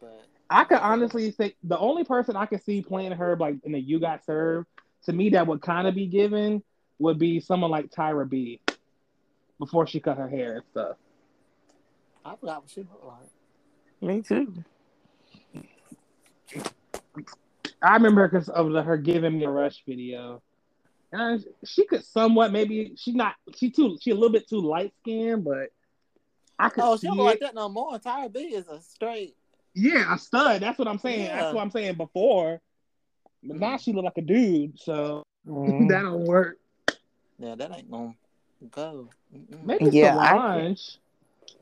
[0.00, 3.72] But I could honestly say the only person I could see playing her like in
[3.72, 4.66] the You Got Served
[5.04, 6.62] to me that would kind of be given
[6.98, 8.60] would be someone like Tyra B.
[9.58, 10.96] Before she cut her hair and stuff.
[12.24, 13.28] I forgot what she looked like.
[14.00, 14.64] Me too.
[17.82, 20.42] I remember because of the, her giving me a rush video.
[21.12, 24.94] And she could somewhat maybe she's not she too she a little bit too light
[25.02, 25.70] skinned, but
[26.60, 27.22] I could Oh, she don't it.
[27.22, 27.98] like that no more.
[27.98, 29.34] Tyra B is a straight.
[29.74, 30.60] Yeah, a stud.
[30.60, 31.24] That's what I'm saying.
[31.24, 31.40] Yeah.
[31.40, 32.60] That's what I'm saying before.
[33.42, 35.88] But now she look like a dude, so Mm.
[35.88, 36.58] that don't work.
[37.38, 38.14] Yeah, that ain't gonna
[38.70, 39.08] go.
[39.34, 39.64] Mm-mm.
[39.64, 40.98] Maybe Yeah, I Solange.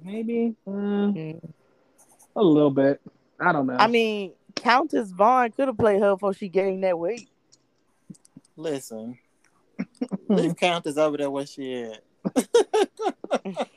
[0.03, 1.53] Maybe uh, Mm.
[2.35, 3.01] a little bit.
[3.39, 3.77] I don't know.
[3.79, 7.29] I mean, Countess Vaughn could have played her before she gained that weight.
[8.57, 9.17] Listen,
[10.29, 12.03] leave Countess over there where she at.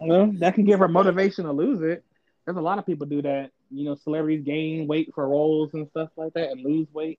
[0.00, 2.04] well, that can give her motivation to lose it.
[2.44, 3.50] There's a lot of people do that.
[3.70, 7.18] You know, celebrities gain weight for roles and stuff like that and lose weight.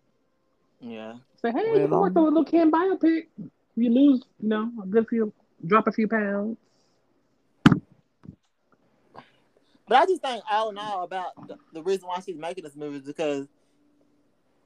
[0.80, 1.16] Yeah.
[1.42, 3.28] Say, hey, Well, you can work on a Lil Kim biopic.
[3.76, 5.32] You lose, you know, a good few,
[5.66, 6.58] drop a few pounds.
[9.88, 12.76] But I just think all in all about the, the reason why she's making this
[12.76, 13.48] movie is because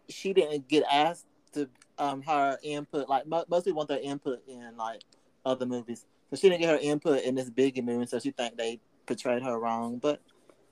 [0.07, 3.09] she didn't get asked to um her input.
[3.09, 5.01] Like mo- most people want their input in like
[5.45, 8.05] other movies, so she didn't get her input in this Biggie movie.
[8.05, 9.97] So she think they portrayed her wrong.
[9.97, 10.21] But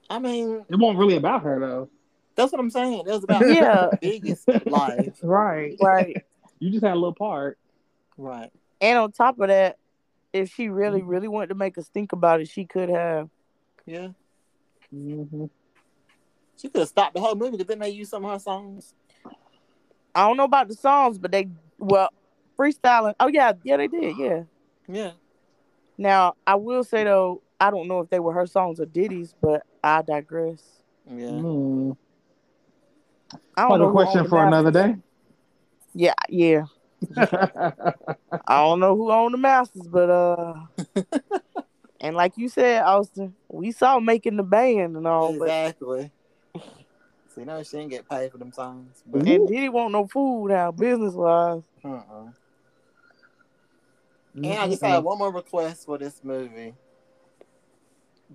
[0.10, 1.90] I mean, It wasn't really about her though.
[2.36, 3.00] that's what I'm saying.
[3.00, 3.90] It was about Yeah.
[4.02, 5.78] Biggie's life, right.
[5.82, 6.24] Right.
[6.60, 7.58] You just had a little part.
[8.18, 8.52] right?
[8.82, 9.78] and on top of that,
[10.34, 13.30] if she really, really wanted to make us think about it, she could have.
[13.86, 14.10] Yeah.
[14.94, 15.46] Mm-hmm.
[16.58, 18.94] She could have stopped the whole movie because then they used some of her songs.
[20.16, 22.10] I don't know about the songs, but they well
[22.58, 23.14] freestyling.
[23.20, 24.18] Oh yeah, yeah they did.
[24.18, 24.44] Yeah.
[24.88, 25.12] Yeah.
[25.98, 29.34] Now I will say though, I don't know if they were her songs or Diddy's,
[29.42, 30.62] but I digress.
[31.08, 31.30] Yeah.
[31.30, 31.98] Mm.
[33.56, 34.96] I don't know a question for another day.
[35.94, 36.64] Yeah, yeah.
[37.18, 40.54] I don't know who owned the masters, but uh,
[42.02, 46.12] and like you said, Austin, we saw making the band and all, but Exactly.
[47.34, 49.02] See, no, she didn't get paid for them songs.
[49.06, 51.64] But and Diddy want no food now, business wise.
[51.84, 52.30] uh-uh.
[54.36, 56.74] And I just have one more request for this movie.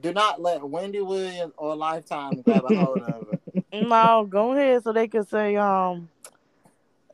[0.00, 3.40] Do not let Wendy Williams or Lifetime grab a hold of it.
[3.70, 6.08] No, go ahead so they can say um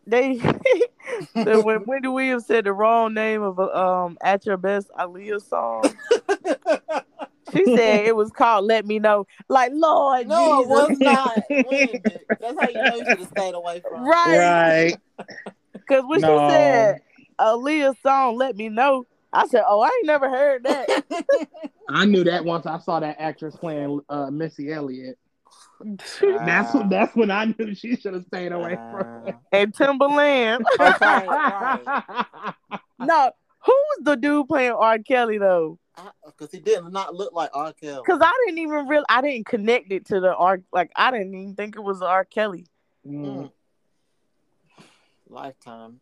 [0.07, 0.37] they
[1.35, 5.97] the, when Wendy Williams said the wrong name of um at your best Aaliyah song.
[7.53, 9.27] She said it was called Let Me Know.
[9.49, 11.38] Like Lord no, it was not.
[11.51, 12.01] Wendy.
[12.40, 14.05] That's how you know you should have stayed away from.
[14.05, 14.38] Right.
[14.38, 14.97] Right.
[15.73, 16.49] Because what No.
[16.49, 17.01] she said
[17.38, 21.05] Aaliyah's song Let Me Know, I said, Oh, I ain't never heard that.
[21.88, 25.18] I knew that once I saw that actress playing uh, Missy Elliott.
[25.85, 26.87] That's Wow.
[26.88, 29.35] that's when I knew she should have stayed away from it.
[29.53, 30.62] and Timbaland.
[30.81, 32.55] Okay, right.
[32.99, 33.31] no,
[33.64, 34.99] who's the dude playing R.
[35.01, 35.79] Kelly though?
[36.27, 37.73] Because he did not look like R.
[37.73, 38.03] Kelly.
[38.07, 41.35] Cause I didn't even real I didn't connect it to the R like I didn't
[41.35, 42.25] even think it was R.
[42.25, 42.66] Kelly.
[43.07, 43.25] Mm.
[43.25, 43.51] Mm.
[45.29, 46.01] Lifetime.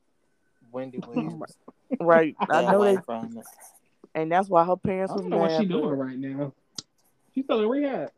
[0.73, 1.57] Wendy Williams.
[2.01, 2.35] Right.
[2.51, 3.45] I know that from it.
[4.15, 6.53] and that's why her parents was don't know what she doing right now.
[7.35, 8.11] She's still in rehab.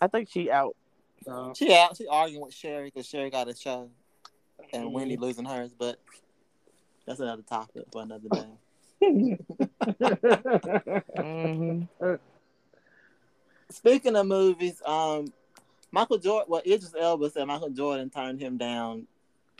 [0.00, 0.76] I think she out.
[1.24, 1.52] So.
[1.56, 1.96] She out.
[1.96, 3.90] She arguing with Sherri because Sherri got a show,
[4.72, 4.92] and Mm.
[4.92, 5.72] Wendy losing hers.
[5.78, 5.98] But
[7.06, 8.46] that's another topic for another day.
[11.16, 11.82] hmm
[13.70, 15.32] Speaking of movies, um,
[15.92, 16.46] Michael Jordan.
[16.50, 19.06] Well, Idris Elba said Michael Jordan turned him down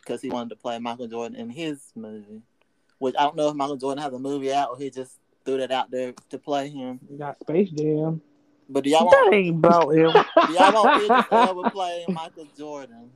[0.01, 2.43] because he wanted to play Michael Jordan in his movie.
[2.99, 5.59] Which I don't know if Michael Jordan has a movie out or he just threw
[5.59, 7.01] that out there to play him.
[7.09, 8.21] We got Space Jam.
[8.69, 10.13] But do y'all want That want ain't about him.
[10.47, 13.11] do y'all want Idris Elba playing Michael Jordan?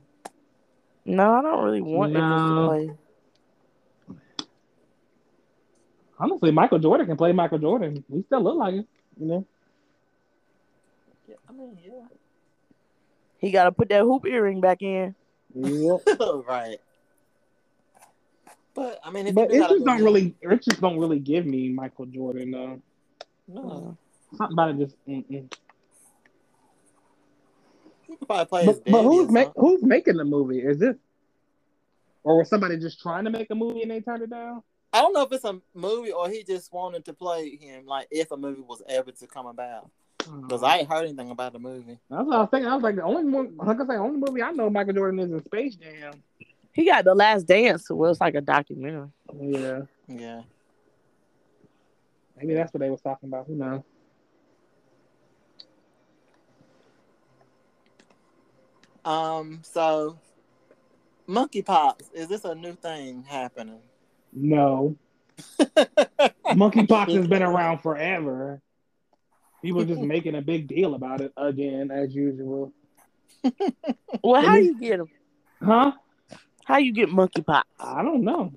[1.05, 4.17] No, I don't really want Idris to play.
[6.17, 8.03] Honestly, Michael Jordan can play Michael Jordan.
[8.11, 8.87] He still look like it,
[9.19, 9.45] you know.
[11.27, 12.07] Yeah, I mean, yeah.
[13.37, 15.13] He gotta put that hoop earring back in.
[15.55, 16.01] Yep.
[16.47, 16.77] right.
[18.73, 21.45] But I mean, if But you it just don't really, it just don't really give
[21.45, 22.81] me Michael Jordan though.
[23.47, 23.97] No,
[24.37, 24.95] Something about it just.
[25.07, 25.53] Mm-mm.
[28.07, 29.61] he could probably play But, his but who's or make, something.
[29.63, 30.59] who's making the movie?
[30.59, 30.95] Is this,
[32.23, 34.61] or was somebody just trying to make a movie and they turned it down?
[34.91, 38.07] I don't know if it's a movie or he just wanted to play him, like
[38.11, 39.89] if a movie was ever to come about.
[40.41, 41.99] Because I ain't heard anything about the movie.
[42.09, 42.67] That's what I was thinking.
[42.69, 45.19] I was like, the only one, like I say, only movie I know Michael Jordan
[45.19, 46.13] is in Space Jam.
[46.73, 49.07] He got the last dance, well, it's like a documentary.
[49.39, 50.41] Yeah, Yeah.
[52.37, 53.47] maybe that's what they was talking about.
[53.47, 53.81] Who knows?
[59.05, 59.59] Um.
[59.63, 60.17] So,
[61.29, 63.81] monkeypox is this a new thing happening?
[64.33, 64.95] No,
[65.59, 68.61] monkeypox has been around forever.
[69.65, 72.71] People just making a big deal about it again, as usual.
[74.23, 75.07] Well, how you get them?
[75.61, 75.91] Huh?
[76.65, 77.63] How you get monkeypox?
[77.79, 78.53] I don't know.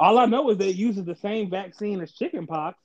[0.00, 2.78] All I know is that it uses the same vaccine as chickenpox.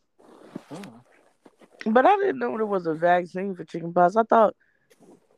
[1.86, 4.16] But I didn't know there was a vaccine for chickenpox.
[4.18, 4.56] I thought,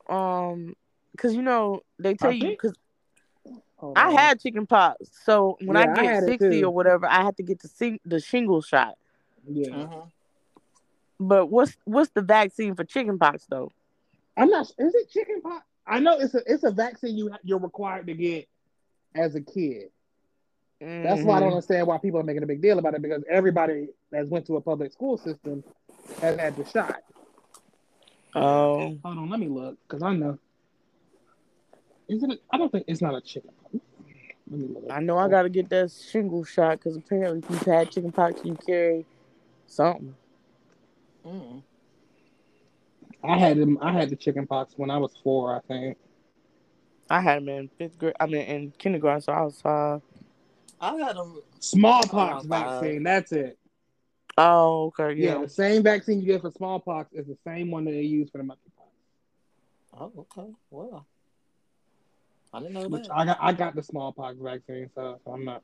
[0.09, 0.75] um,
[1.17, 2.75] cause you know they tell I you because
[3.77, 4.13] Hold I on.
[4.13, 4.97] had chickenpox.
[5.25, 7.59] So when Yeah, I I get had it sixty or whatever, I had to get
[7.59, 8.95] the sing- the shingle shot.
[9.47, 9.69] Yeah.
[9.69, 10.11] Mhm.
[11.19, 13.71] But what's what's the vaccine for chickenpox though?
[14.37, 14.67] I'm not.
[14.77, 15.65] Is it chickenpox?
[15.87, 18.47] I know it's a it's a vaccine you you're required to get
[19.13, 19.89] as a kid.
[20.81, 21.53] That's why I don't Mhm.
[21.53, 24.57] understand why people are making a big deal about it because everybody that's went to
[24.57, 25.63] a public school system
[26.21, 27.01] has had the shot.
[28.35, 30.37] Oh, Hold on, let me look because I know.
[32.09, 32.41] Is it?
[32.51, 33.75] I don't think it's not a chickenpox.
[34.51, 34.85] Let me look.
[34.91, 38.41] I know I gotta get that shingle shot because apparently if you've had chicken pox,
[38.43, 39.05] you carry
[39.67, 40.15] something.
[41.25, 41.63] Mm.
[43.23, 43.77] I had them.
[43.81, 45.55] I had the chicken pox when I was four.
[45.55, 45.97] I think.
[47.09, 48.15] I had them in fifth grade.
[48.19, 50.01] I mean, in kindergarten, so I was five.
[50.79, 51.41] I had them.
[51.59, 52.81] Smallpox my God.
[52.81, 53.03] vaccine.
[53.03, 53.57] That's it.
[54.37, 55.35] Oh, okay, Yeah.
[55.35, 55.41] yeah.
[55.43, 58.39] the same vaccine you get for smallpox is the same one that they use for
[58.39, 58.89] the monkeypox.
[59.97, 60.49] Oh, okay.
[60.69, 61.05] Well,
[62.53, 63.15] I didn't know Which that.
[63.17, 63.37] I got.
[63.41, 65.63] I got the smallpox vaccine, so, so I'm not.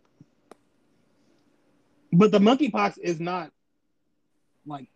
[2.14, 3.52] But the monkeypox is not
[4.66, 4.88] like.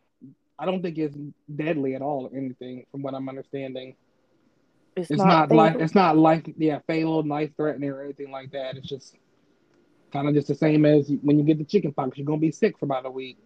[0.57, 1.17] I don't think it's
[1.53, 3.95] deadly at all or anything, from what I'm understanding.
[4.95, 5.57] It's, It's not, fatal.
[5.57, 8.77] like it's not like yeah, fatal, life threatening or anything like that.
[8.77, 9.17] It's just
[10.13, 12.17] kind of just the same as when you get the chicken pox.
[12.17, 13.37] You're gonna be sick for about a week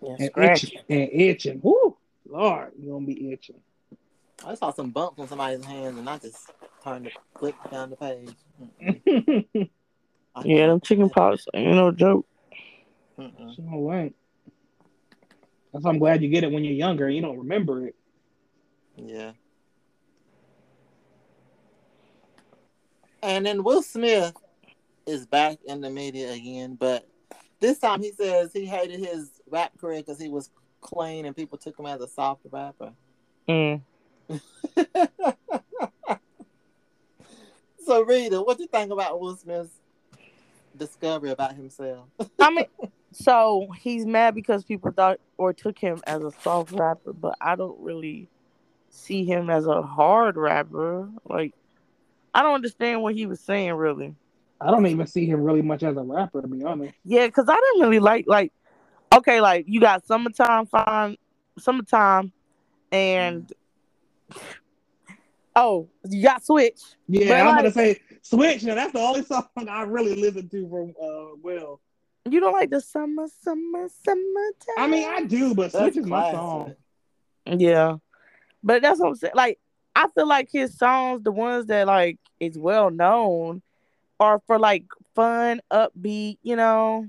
[0.00, 0.64] Yeah, and scratch.
[0.64, 1.60] itching and itching.
[1.62, 3.60] Woo, Lord, you're gonna be itching.
[4.46, 6.50] I saw some bumps on somebody's hands, and I just
[6.82, 9.70] turned to click down the page.
[10.44, 12.26] Yeah, them chicken pox ain't no joke.
[13.18, 13.54] Mm-mm.
[13.54, 14.16] so ain't.
[15.74, 17.06] That's why I'm glad you get it when you're younger.
[17.06, 17.96] and You don't remember it.
[18.96, 19.32] Yeah.
[23.24, 24.36] And then Will Smith
[25.04, 27.08] is back in the media again, but
[27.58, 30.48] this time he says he hated his rap career because he was
[30.80, 32.92] clean and people took him as a soft rapper.
[33.48, 33.80] Mm.
[37.84, 39.74] so, Rita, what do you think about Will Smith's
[40.76, 42.06] discovery about himself?
[42.38, 42.66] I mean,
[43.14, 47.56] so he's mad because people thought or took him as a soft rapper, but I
[47.56, 48.28] don't really
[48.90, 51.08] see him as a hard rapper.
[51.24, 51.54] Like,
[52.34, 54.14] I don't understand what he was saying really.
[54.60, 56.94] I don't even see him really much as a rapper, to be honest.
[57.04, 58.52] Yeah, because I didn't really like like
[59.14, 61.16] okay, like you got summertime fine
[61.58, 62.32] summertime
[62.90, 63.52] and
[65.56, 66.80] oh, you got switch.
[67.08, 68.62] Yeah, But I'm like- gonna say Switch.
[68.64, 71.80] Now that's the only song I really listen to from uh, Will.
[72.30, 74.74] You don't like the summer, summer, summertime.
[74.78, 76.74] I mean, I do, but Switch is my song.
[77.46, 77.96] Yeah.
[78.62, 79.34] But that's what I'm saying.
[79.36, 79.58] Like,
[79.94, 83.62] I feel like his songs, the ones that like is well known,
[84.18, 84.84] are for like
[85.14, 87.06] fun, upbeat, you know.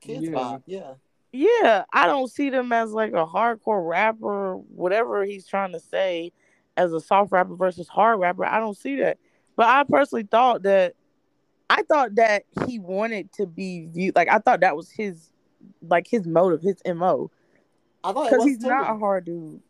[0.00, 0.30] Kids Yeah.
[0.30, 0.94] Bop, yeah.
[1.32, 6.32] Yeah, I don't see them as like a hardcore rapper, whatever he's trying to say,
[6.76, 8.44] as a soft rapper versus hard rapper.
[8.44, 9.18] I don't see that.
[9.54, 10.94] But I personally thought that
[11.70, 15.30] I thought that he wanted to be viewed like I thought that was his
[15.82, 17.30] like his motive, his MO.
[18.04, 18.68] I thought Because he's too.
[18.68, 19.60] not a hard dude.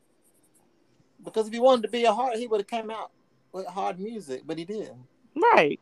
[1.24, 3.10] Because if he wanted to be a hard, he would have came out
[3.52, 4.96] with hard music, but he didn't.
[5.34, 5.80] Right.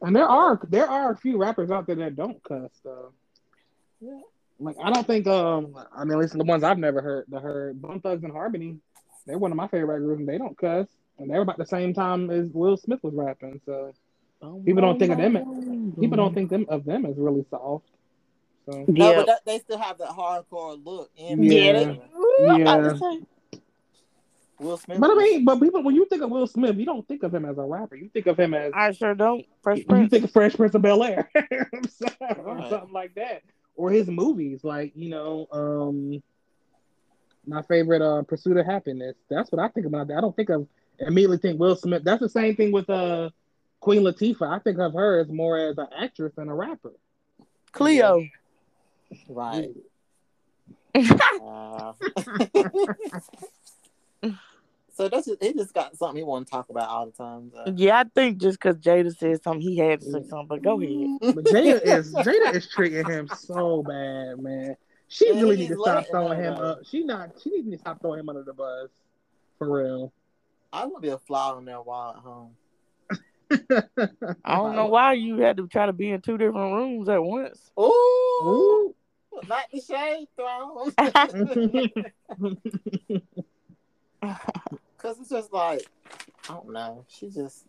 [0.00, 3.12] And there are there are a few rappers out there that don't cuss though.
[4.00, 4.20] Yeah.
[4.60, 7.40] Like I don't think um I mean at least the ones I've never heard the
[7.40, 8.78] heard Bone Thugs and Harmony,
[9.26, 10.86] they're one of my favorite groups and they don't cuss.
[11.18, 13.60] And they're about the same time as Will Smith was rapping.
[13.66, 13.92] So
[14.40, 17.84] People don't think of them- people don't think them of them as really soft.
[18.66, 21.10] So No, but that, they still have that hardcore look.
[21.16, 21.72] In Yeah.
[21.72, 21.98] them.
[22.40, 22.98] Yeah.
[24.60, 24.98] Will Smith.
[25.00, 27.32] But I mean, but people when you think of Will Smith, you don't think of
[27.34, 27.94] him as a rapper.
[27.96, 29.44] You think of him as I sure don't.
[29.62, 31.30] Fresh you think of Fresh Prince of Bel Air,
[31.88, 32.06] so,
[32.44, 32.68] or Right.
[32.70, 33.42] something like that,
[33.76, 36.20] or his movies, like you know, um,
[37.46, 39.14] my favorite, uh, Pursuit of Happyness.
[39.30, 40.10] That's what I think about.
[40.10, 40.66] I don't think of
[40.98, 42.02] immediately think Will Smith.
[42.02, 43.30] That's the same thing with uh
[43.80, 44.56] Queen Latifah.
[44.56, 46.92] I think of her as more as an actress than a rapper.
[47.72, 48.24] Cleo.
[49.28, 49.70] right.
[50.94, 51.92] Uh,
[54.94, 57.52] so that's just, he just got something he want to talk about all the time.
[57.54, 57.72] So.
[57.76, 60.46] Yeah, I think just because Jada said something, he had to say something.
[60.48, 61.18] But go ahead.
[61.34, 64.76] But Jada is Jada is treating him so bad, man.
[65.08, 66.80] She Yeah, really he's need to stop throwing him up.
[66.84, 67.30] She not.
[67.42, 68.90] She need to stop throwing him under the bus,
[69.58, 70.12] for real.
[70.72, 72.54] I want to be a fly on their wall at home.
[73.50, 77.22] I don't know why you had to try to be in two different rooms at
[77.22, 77.70] once.
[77.78, 77.92] Ooh,
[78.42, 78.94] Ooh.
[79.46, 80.90] not the shade thrown.
[84.96, 85.86] Because it's just like,
[86.48, 87.04] I don't know.
[87.08, 87.64] She just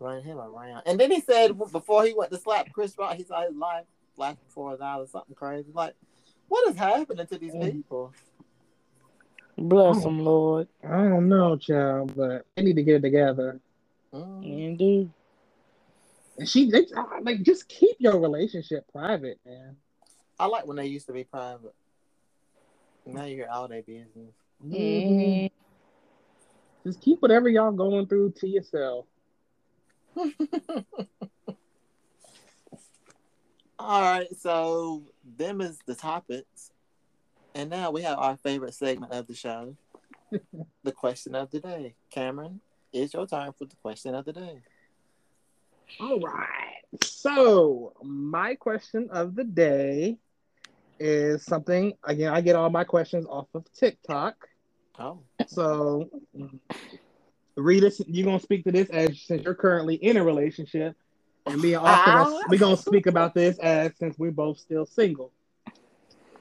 [0.00, 0.82] running him around.
[0.86, 3.84] And then he said before he went to slap Chris Rock, he saw his life
[4.16, 5.70] flash before his eyes or something crazy.
[5.72, 5.94] Like,
[6.48, 7.72] what is happening to these Mm.
[7.72, 8.12] people?
[9.58, 10.66] Bless them, Lord.
[10.82, 13.60] I don't know, child, but they need to get it together.
[14.14, 14.44] Mm.
[14.44, 15.10] Indeed.
[16.38, 16.86] And she, they,
[17.22, 19.76] like, just keep your relationship private, man.
[20.38, 21.74] I like when they used to be private.
[23.06, 24.34] Now you hear all their business.
[24.64, 25.50] Mhm.
[26.84, 29.06] Just keep whatever y'all going through to yourself.
[33.78, 35.02] All right, so
[35.36, 36.70] them is the topics.
[37.54, 39.76] And now we have our favorite segment of the show.
[40.82, 41.94] the question of the day.
[42.10, 42.60] Cameron,
[42.92, 44.58] it's your time for the question of the day.
[46.00, 46.82] All right.
[47.02, 50.18] So, my question of the day
[50.98, 54.48] is something again, I get all my questions off of TikTok.
[54.98, 55.20] Oh.
[55.46, 56.10] So,
[57.56, 60.96] Rita, you're gonna speak to this as since you're currently in a relationship,
[61.46, 65.32] and me and Austin, we're gonna speak about this as since we're both still single.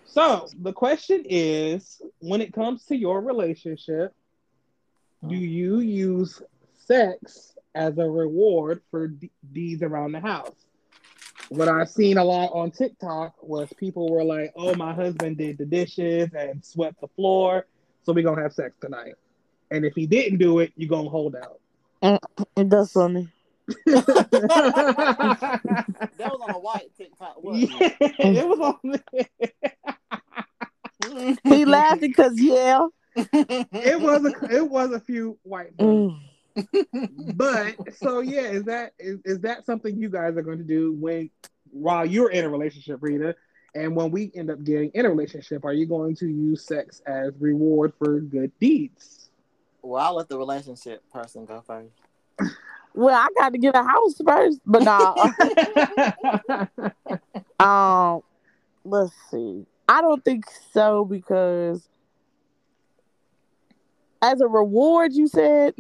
[0.06, 4.14] So the question is, when it comes to your relationship,
[5.28, 6.42] do you use
[6.86, 10.56] sex as a reward for d- deeds around the house?
[11.50, 15.58] What I've seen a lot on TikTok was people were like, "Oh, my husband did
[15.58, 17.66] the dishes and swept the floor,
[18.04, 19.16] so we're gonna have sex tonight."
[19.70, 21.60] And if he didn't do it, you're gonna hold out.
[22.02, 23.28] And That's funny.
[23.86, 25.62] that
[26.18, 27.44] was on a white TikTok.
[27.44, 28.78] Wasn't yeah, it was on
[31.44, 32.88] He laughed because yeah.
[33.16, 36.16] It was a it was a few white folks.
[36.16, 37.36] Mm.
[37.36, 40.94] But so yeah, is that is, is that something you guys are going to do
[40.94, 41.30] when
[41.72, 43.36] while you're in a relationship, Rita?
[43.74, 47.02] And when we end up getting in a relationship, are you going to use sex
[47.06, 49.30] as reward for good deeds?
[49.82, 51.94] Well, I'll let the relationship person go first.
[52.94, 55.16] Well, I got to get a house first, but nah.
[58.16, 58.22] um,
[58.84, 59.66] let's see.
[59.88, 61.88] I don't think so because
[64.22, 65.74] as a reward, you said.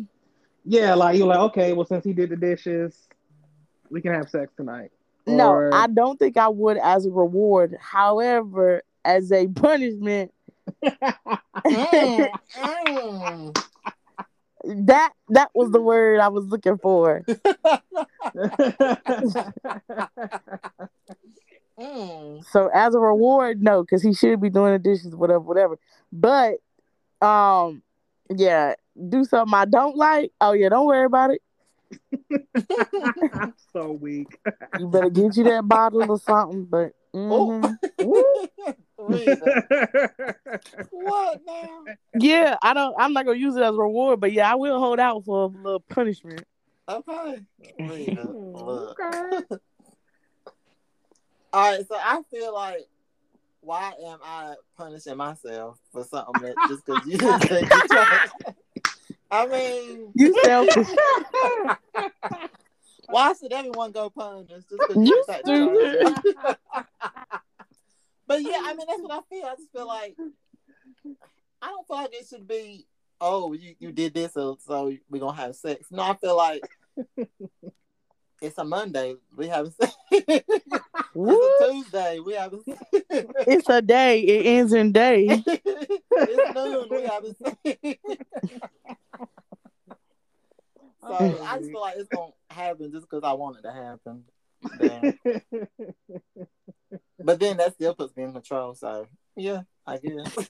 [0.65, 3.07] yeah, like you're like, okay, well since he did the dishes,
[3.89, 4.91] we can have sex tonight.
[5.27, 7.77] No, Or- I don't think I would as a reward.
[7.79, 10.31] However, as a punishment,
[10.83, 13.63] Mm, mm.
[14.85, 17.23] that that was the word I was looking for.
[21.79, 22.43] Mm.
[22.51, 25.79] So as a reward, no, because he should be doing the dishes, whatever, whatever.
[26.11, 26.55] But
[27.25, 27.81] um,
[28.35, 28.75] yeah,
[29.09, 30.31] do something I don't like.
[30.39, 31.41] Oh yeah, don't worry about it.
[33.33, 34.39] I'm so weak.
[34.79, 36.65] You better get you that bottle or something.
[36.65, 37.77] But mhm.
[40.91, 41.83] What now?
[42.19, 42.95] yeah, I don't.
[42.97, 45.43] I'm not gonna use it as a reward, but yeah, I will hold out for
[45.43, 46.43] a little punishment.
[46.87, 47.39] Okay.
[47.79, 49.55] Rita, okay.
[51.53, 52.87] All right, so I feel like
[53.61, 58.55] why am I punishing myself for something that just because you didn't take the chance?
[59.31, 60.87] I mean, You selfish.
[63.07, 66.57] why should everyone go punish just because You you take the stupid.
[68.27, 69.45] but yeah, I mean that's what I feel.
[69.45, 70.15] I just feel like
[71.61, 72.85] I don't feel like it should be.
[73.23, 75.85] Oh, you, you did this, so so we're gonna have sex.
[75.91, 76.63] No, I feel like
[78.41, 79.15] it's a Monday.
[79.35, 79.95] We having sex.
[81.13, 81.37] Woo.
[81.39, 82.19] it's a Tuesday.
[82.19, 82.81] We having sex.
[83.47, 84.21] It's a day.
[84.21, 85.27] It ends in day.
[85.47, 86.87] it's noon.
[86.89, 87.99] We having sex.
[91.01, 93.71] so I just oh, feel like it's gonna happen just because I want it to
[93.71, 94.23] happen.
[97.23, 98.73] But then that still puts me in control.
[98.73, 100.49] So yeah, I guess.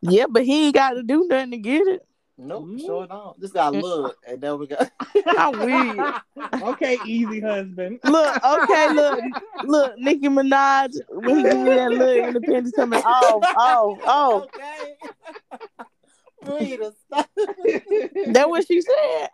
[0.00, 2.06] Yeah, but he ain't got to do nothing to get it.
[2.40, 3.40] Nope, sure don't.
[3.40, 4.90] Just gotta look, and there we got.
[5.26, 5.98] How weird.
[6.62, 8.00] okay, easy husband.
[8.04, 9.20] Look, okay, look,
[9.64, 13.02] look, Nicki Minaj when he give me that little independence coming.
[13.04, 14.46] Oh, oh, oh.
[16.48, 16.76] Okay.
[18.32, 19.28] That what she said.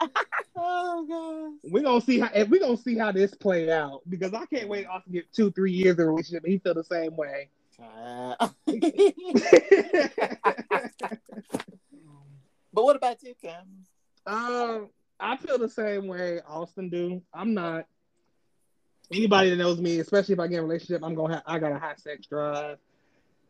[0.57, 1.73] oh god.
[1.73, 4.87] We're gonna see how we're gonna see how this play out because I can't wait
[4.87, 7.49] off to get two, three years in a relationship and he feel the same way.
[7.79, 8.51] gosh.
[12.77, 13.65] But what about you, Cam?
[14.27, 17.23] um, I feel the same way Austin do.
[17.33, 17.87] I'm not
[19.11, 21.59] anybody that knows me, especially if I get in a relationship, I'm gonna have I
[21.59, 22.77] got a high sex drive.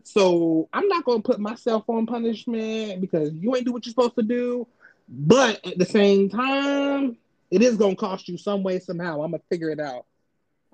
[0.05, 4.15] So I'm not gonna put myself on punishment because you ain't do what you're supposed
[4.15, 4.67] to do.
[5.09, 7.17] But at the same time,
[7.51, 9.23] it is gonna cost you some way, somehow.
[9.23, 10.07] I'm gonna figure it out.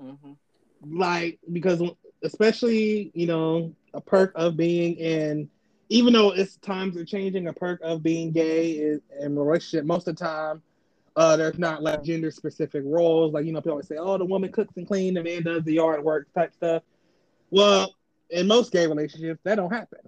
[0.03, 0.98] Mm-hmm.
[0.98, 1.82] like because
[2.24, 5.48] especially you know a perk of being in
[5.93, 10.09] even though it's times are changing a perk of being gay is in relationship most
[10.09, 10.62] of the time
[11.16, 13.34] uh there's not like gender specific roles.
[13.34, 15.62] Like you know people always say oh the woman cooks and cleans the man does
[15.64, 16.82] the yard work type stuff.
[17.51, 17.95] Well
[18.30, 19.99] in most gay relationships that don't happen.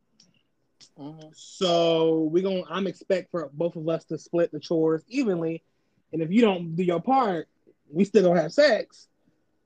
[0.98, 1.28] Mm-hmm.
[1.34, 5.62] so we gonna i'm expect for both of us to split the chores evenly.
[6.12, 7.48] And if you don't do your part
[7.92, 9.08] we still gonna have sex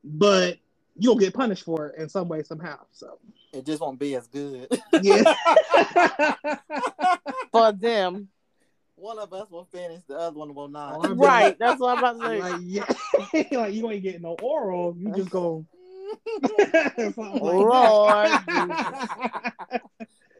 [0.03, 0.57] but
[0.97, 3.19] you'll get punished for it in some way somehow so
[3.59, 4.69] It just won't be as good.
[5.03, 5.35] yeah
[7.51, 8.29] For them.
[8.95, 11.17] one of us will finish, the other one will not.
[11.19, 11.59] Right.
[11.59, 12.41] That's what I'm about to say.
[12.41, 12.85] Like yeah,
[13.59, 14.95] like you ain't getting no oral.
[14.97, 15.67] You just go.
[16.47, 18.43] something like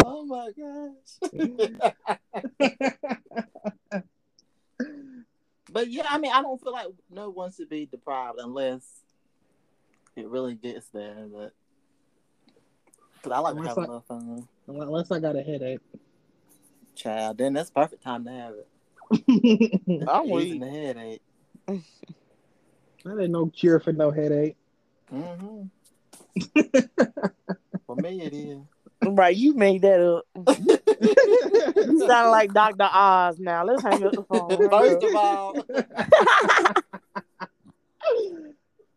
[0.05, 1.17] oh my gosh.
[5.73, 8.85] but yeah, I mean, I don't feel like no one should be deprived unless
[10.15, 11.27] it really gets there.
[11.33, 11.53] But
[13.23, 15.81] because I like to have a I- little fun, Unless I got a headache.
[16.95, 17.39] child.
[17.39, 18.69] Then that's perfect time to have it.
[20.09, 20.61] I'm Easing weak.
[20.61, 21.23] the headache.
[23.05, 24.57] That ain't no cure for no headache.
[25.11, 25.63] hmm
[27.87, 28.59] For me, it is.
[29.03, 30.25] Right, you made that up.
[31.89, 32.89] You sound like Dr.
[32.93, 33.65] Oz now.
[33.65, 34.51] Let's hang up the phone.
[34.69, 35.11] First up.
[35.11, 35.55] of all,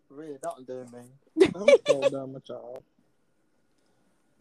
[0.09, 1.47] really, don't do me.
[1.55, 2.83] I'm so done with y'all.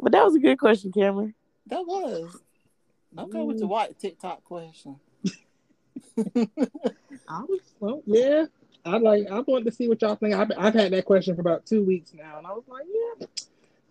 [0.01, 1.35] But that was a good question, Cameron.
[1.67, 2.37] That was.
[3.19, 3.71] Okay with the mm.
[3.71, 4.97] white TikTok question.
[7.29, 8.47] I was, well, yeah.
[8.85, 9.27] I like.
[9.31, 10.35] I wanted to see what y'all think.
[10.35, 13.27] I've, I've had that question for about two weeks now, and I was like, yeah,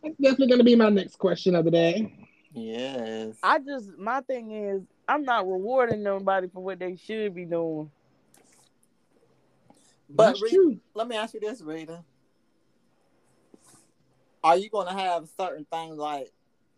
[0.01, 2.11] that's definitely gonna be my next question of the day.
[2.53, 3.37] Yes.
[3.43, 7.91] I just my thing is I'm not rewarding nobody for what they should be doing.
[10.09, 10.79] But That's Rita, true.
[10.95, 12.03] let me ask you this, Rita.
[14.43, 16.31] Are you gonna have certain things like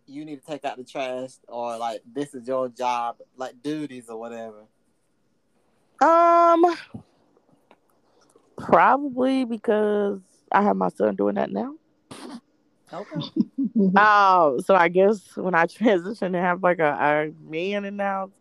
[0.07, 4.09] you need to take out the trash or like this is your job, like duties
[4.09, 4.63] or whatever?
[6.01, 6.65] Um
[8.57, 10.19] probably because
[10.51, 11.75] I have my son doing that now.
[12.93, 13.31] Okay.
[13.95, 18.03] Oh, so I guess when I transition and have like a, a man in the
[18.03, 18.31] house,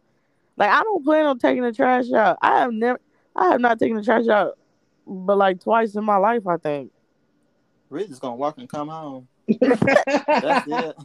[0.56, 2.38] like I don't plan on taking the trash out.
[2.42, 3.00] I have never,
[3.36, 4.58] I have not taken the trash out,
[5.06, 6.92] but like twice in my life, I think.
[7.90, 9.28] Rita's gonna walk and come home.
[9.60, 9.82] That's
[10.66, 10.96] it.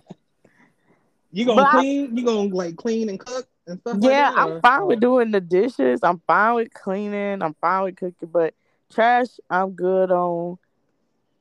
[1.31, 2.15] You gonna But I- clean?
[2.17, 3.97] You gonna like clean and cook and stuff?
[3.99, 5.99] Yeah, like that, I'm or- fine with doing the dishes.
[6.03, 7.41] I'm fine with cleaning.
[7.41, 8.53] I'm fine with cooking, but
[8.93, 10.57] trash, I'm good on.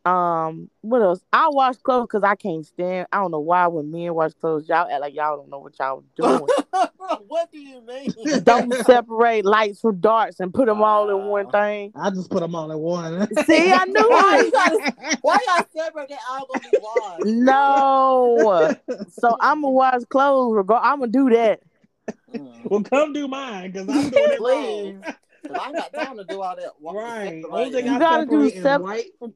[0.04, 1.20] Um, what else?
[1.32, 3.06] I wash clothes because I can't stand.
[3.10, 5.78] I don't know why when men wash clothes, y'all act like y'all don't know what
[5.78, 6.46] y'all doing.
[7.26, 8.12] what do you mean?
[8.44, 11.92] don't separate lights from darks and put them all in one thing.
[11.96, 13.34] I just put them all in one.
[13.46, 14.44] See, I knew Why it.
[14.44, 16.08] you gotta, why y'all separate?
[16.10, 17.24] They all gonna be washed.
[17.24, 18.74] No.
[19.10, 20.54] So I'm gonna wash clothes.
[20.56, 21.60] Reg- I'm gonna do that.
[22.30, 22.70] Mm.
[22.70, 24.96] well, come do mine because I'm doing it Please.
[25.50, 26.72] I got time to do all that.
[26.80, 27.42] wa- Right.
[27.42, 27.44] separating.
[27.50, 29.34] Only thing You I gotta do separate white from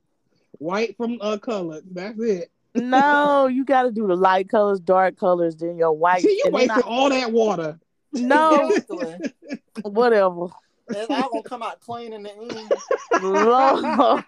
[0.59, 1.81] white from uh color.
[1.91, 2.51] That's it.
[2.75, 6.23] No, you gotta do the light colors, dark colors, then your white.
[6.23, 7.79] See, you and then wasted I- all that water.
[8.13, 8.77] no,
[9.83, 10.47] whatever.
[10.91, 12.73] It's all gonna come out clean in the end.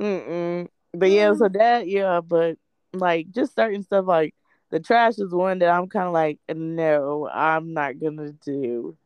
[0.00, 0.68] Mm-mm.
[0.94, 2.56] But yeah, so that yeah, but
[2.92, 4.34] like just certain stuff like
[4.70, 8.96] the trash is one that I'm kind of like no, I'm not gonna do.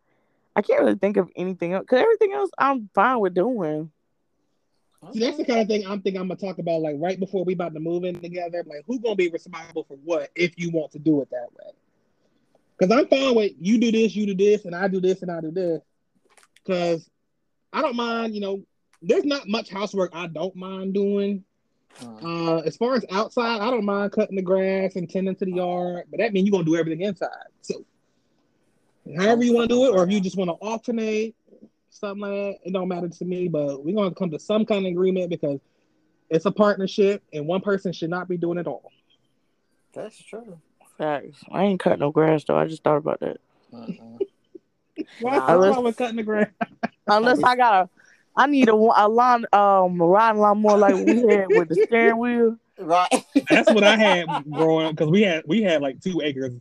[0.57, 3.90] I can't really think of anything else because everything else I'm fine with doing.
[5.12, 7.44] See, that's the kind of thing I'm thinking I'm gonna talk about like right before
[7.44, 8.64] we about to move in together.
[8.66, 11.72] Like who's gonna be responsible for what if you want to do it that way?
[12.76, 15.30] Because I'm fine with you do this, you do this, and I do this and
[15.30, 15.82] I do this.
[16.64, 17.09] Because
[17.70, 18.62] I don't mind, you know,
[19.02, 21.44] there's not much housework I don't mind doing.
[22.00, 22.24] Mm.
[22.24, 25.52] Uh, as far as outside, I don't mind cutting the grass and tending to the
[25.52, 27.28] yard, but that means you're gonna do everything inside.
[27.61, 27.84] So
[29.16, 31.34] however you want to do it, or if you just want to alternate,
[31.90, 33.48] something like that, it don't matter to me.
[33.48, 35.61] But we're gonna come to some kind of agreement because
[36.30, 38.90] it's a partnership, and one person should not be doing it all.
[39.94, 40.59] That's true.
[40.98, 41.42] Facts.
[41.50, 42.59] I ain't cut no grass though.
[42.59, 43.38] I just thought about that.
[43.72, 44.18] Mm-mm.
[45.20, 45.52] Why Nah.
[45.54, 46.50] wrong with cutting the grass?
[47.07, 47.90] Unless I got a,
[48.34, 52.18] I need a, a lawn, um, a riding lawnmower like we had with the steering
[52.18, 52.57] wheel.
[52.78, 53.09] Right.
[53.48, 56.52] That's what I had growing up because we had we had like two acres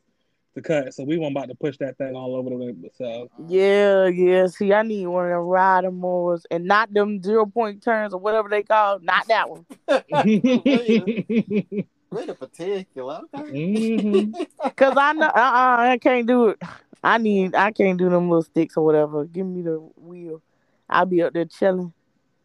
[0.56, 2.74] to cut, so we weren't about to push that thing all over the way.
[2.96, 4.48] So Yeah, yeah.
[4.48, 8.20] See, I need one of them riding mowers and not them zero point turns or
[8.20, 9.00] whatever they call.
[9.00, 9.66] Not that one.
[12.12, 13.22] Really particular.
[13.34, 13.52] Okay.
[13.52, 14.48] Mhm.
[14.78, 16.62] Cause I know, uh, uh I can't do it.
[17.04, 19.26] I need, I can't do them little sticks or whatever.
[19.26, 20.42] Give me the wheel.
[20.90, 21.92] I'll be up there chilling.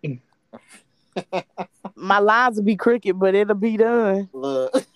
[1.94, 4.28] My lines will be crooked, but it'll be done.
[4.32, 4.86] Look.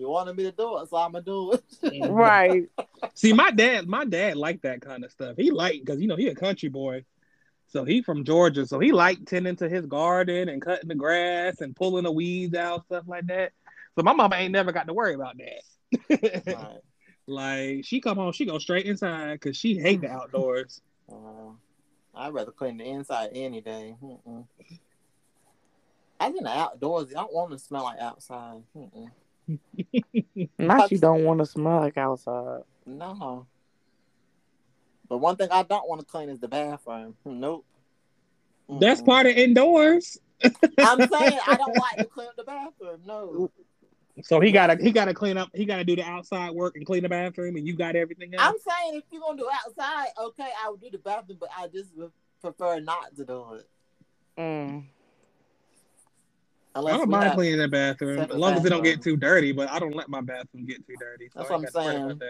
[0.00, 1.62] You wanted me to do it, so I'm gonna do it.
[2.10, 2.68] Right.
[3.14, 5.36] See, my dad, my dad liked that kind of stuff.
[5.36, 7.04] He liked because you know he a country boy,
[7.68, 11.60] so he from Georgia, so he liked tending to his garden and cutting the grass
[11.60, 13.52] and pulling the weeds out, stuff like that.
[13.96, 16.44] So my mama ain't never got to worry about that.
[16.46, 16.78] Right.
[17.26, 20.80] like she come home, she go straight inside because she hate the outdoors.
[21.10, 21.52] Uh,
[22.14, 23.96] I'd rather clean the inside any day.
[24.02, 24.46] Mm-mm.
[26.18, 27.08] I think the outdoors.
[27.10, 28.62] I don't want to smell like outside.
[28.76, 29.10] Mm-mm.
[30.58, 32.62] Now she don't want to smell like outside.
[32.86, 33.46] No.
[35.08, 37.16] But one thing I don't want to clean is the bathroom.
[37.24, 37.64] Nope.
[38.68, 39.06] That's Mm-mm.
[39.06, 40.18] part of indoors.
[40.78, 43.00] I'm saying I don't like to clean up the bathroom.
[43.04, 43.50] No.
[44.22, 45.50] So he gotta he gotta clean up.
[45.54, 48.42] He gotta do the outside work and clean the bathroom, and you got everything else.
[48.42, 51.68] I'm saying if you're gonna do outside, okay, I would do the bathroom, but I
[51.68, 53.68] just would prefer not to do it.
[54.38, 54.84] Mm.
[56.74, 59.52] I don't mind cleaning the bathroom as long as it don't get too dirty.
[59.52, 61.28] But I don't let my bathroom get too dirty.
[61.32, 62.20] So That's what I'm saying.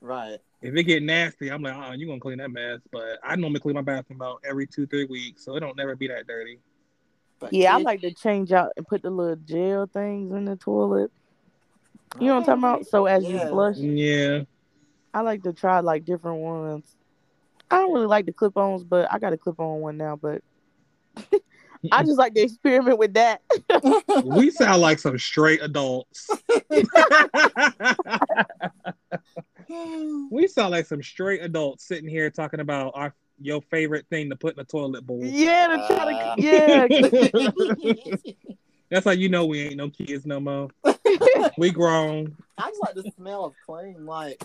[0.00, 0.38] Right.
[0.60, 2.80] If it get nasty, I'm like, oh, you gonna clean that mess.
[2.92, 5.96] But I normally clean my bathroom about every two three weeks, so it don't never
[5.96, 6.58] be that dirty.
[7.40, 10.56] But Yeah, I like to change out and put the little gel things in the
[10.56, 11.10] toilet.
[12.20, 12.86] You know what I'm talking about?
[12.86, 14.42] So as you flush, Yeah,
[15.12, 16.96] I like to try like different ones.
[17.70, 20.16] I don't really like the clip-ons, but I got a clip-on one now.
[20.16, 20.42] But
[21.92, 23.40] I just like to experiment with that.
[24.24, 26.28] we sound like some straight adults.
[30.30, 34.36] we sound like some straight adults sitting here talking about our your favorite thing to
[34.36, 35.20] put in the toilet bowl.
[35.24, 36.86] yeah, to try Uh, yeah.
[38.90, 40.68] That's how you know we ain't no kids no more.
[41.58, 42.36] We grown.
[42.58, 44.06] I just like the smell of clean.
[44.06, 44.40] Like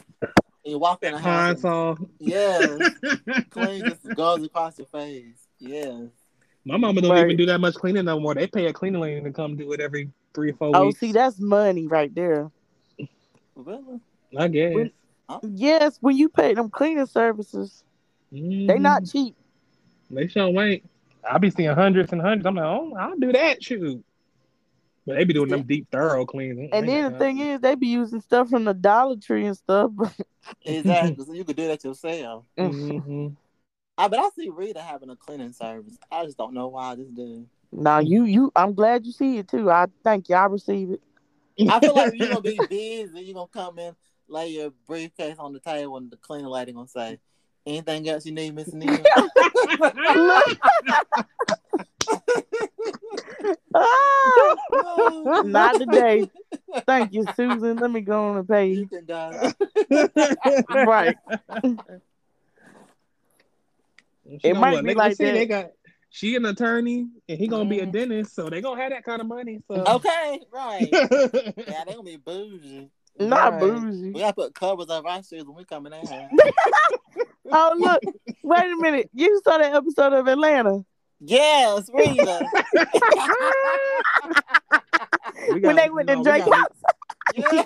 [0.66, 1.92] you walk in the Pine house, saw.
[1.96, 2.78] and, yeah,
[3.52, 5.38] clean just goes across your face.
[5.60, 6.06] Yeah.
[6.70, 7.24] My mama don't Right.
[7.26, 8.36] even do that much cleaning no more.
[8.36, 11.00] They pay a cleaning lady to come do it every three or four Oh, weeks.
[11.02, 12.52] Oh, see, that's money right there.
[13.56, 14.00] Really?
[14.38, 14.76] I guess.
[14.76, 14.92] When-
[15.44, 17.84] Yes, when you pay them cleaning services,
[18.32, 18.82] they Mhm.
[18.82, 19.36] not cheap.
[20.12, 20.88] They sure ain't.
[21.28, 22.46] I be seeing hundreds and hundreds.
[22.46, 23.64] I'm like, oh, I'll do that.
[23.64, 24.04] Shoot.
[25.06, 26.70] But they be doing them deep, thorough cleaning.
[26.72, 29.92] And then the thing is, they be using stuff from the Dollar Tree and stuff.
[30.66, 31.26] Exactly.
[31.26, 32.46] so you could do that yourself.
[32.58, 33.28] hmm
[34.00, 35.98] I but I see Rita having a cleaning service.
[36.10, 37.46] I just don't know why I just do.
[37.74, 39.70] now you, you, I'm glad you see it too.
[39.70, 40.36] I thank you.
[40.36, 41.02] I receive it.
[41.70, 43.22] I feel like you're gonna be busy.
[43.22, 43.94] You're gonna come in,
[44.30, 47.20] lay your briefcase on the table, and the cleaning lady gonna say,
[47.66, 49.04] "Anything else you need, Miss Neal?"
[53.76, 56.30] Ah, not today.
[56.88, 57.78] Thank you, Susan.
[57.80, 58.88] Let me go on and pay You you.
[58.88, 59.52] can go.
[60.70, 61.18] Right.
[64.30, 64.84] She It gonna might what?
[64.84, 65.34] be They- like see, that.
[65.34, 65.72] They got
[66.12, 67.92] she an attorney and he gonna be a Mhm.
[67.92, 69.60] dentist, so they gonna have that kind of money.
[69.70, 70.88] So Okay, right.
[70.92, 72.90] Yeah, they gonna be bougie.
[73.20, 73.60] Not Right.
[73.62, 74.12] bougie.
[74.14, 76.30] We gotta put covers on our shoes when we coming in there.
[77.52, 78.04] Oh look,
[78.44, 79.10] wait a minute.
[79.12, 80.86] You saw that episode of Atlanta
[81.20, 82.46] yes, Rita.
[85.48, 86.68] We when gotta- they went no, to we Drake house.
[87.34, 87.66] Yeah.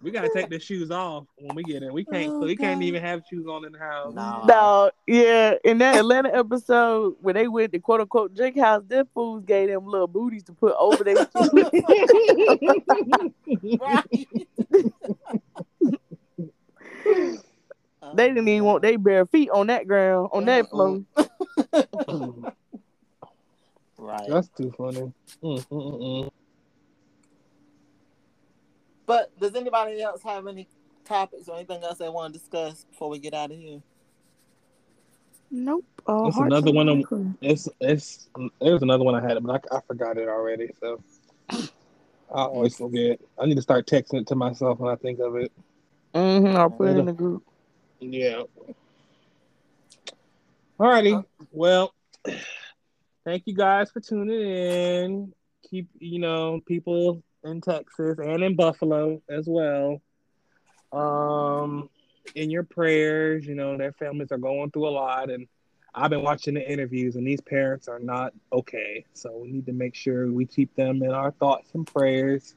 [0.00, 1.92] we gotta take the shoes off when we get in.
[1.92, 2.30] We can't.
[2.30, 4.14] Oh, so we can't even have shoes on in the house.
[4.14, 4.44] No.
[4.46, 9.08] No, yeah, in that Atlanta episode where they went to quote unquote Drake house, them
[9.14, 11.30] fools gave them little booties to put over their shoes.
[18.14, 21.02] They didn't even want their bare feet on that ground, on that floor.
[24.02, 24.28] Right.
[24.28, 25.12] That's too funny.
[25.44, 26.30] Mm, mm, mm, mm.
[29.12, 30.66] But does anybody else have any
[31.04, 33.82] topics or anything else they want to discuss before we get out of here?
[35.50, 35.84] Nope.
[36.06, 37.36] Uh, That's hearts another one of- minds.
[37.42, 40.70] It's it's there's another one I had, but I, I forgot it already.
[40.80, 41.02] So
[41.50, 41.60] I
[42.30, 43.20] always forget.
[43.38, 45.52] I need to start texting it to myself when I think of it.
[46.14, 47.44] Mhm, I'll put it in the group.
[48.00, 48.44] Yeah.
[50.80, 51.22] Alrighty.
[51.50, 51.92] Well,
[53.26, 55.32] thank you guys for tuning in.
[55.68, 60.00] Keep you know people in Texas and in Buffalo as well.
[60.92, 61.88] Um,
[62.34, 65.46] in your prayers, you know their families are going through a lot, and
[65.94, 69.04] I've been watching the interviews, and these parents are not okay.
[69.12, 72.54] So we need to make sure we keep them in our thoughts and prayers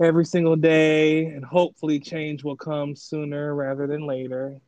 [0.00, 4.60] every single day, and hopefully change will come sooner rather than later.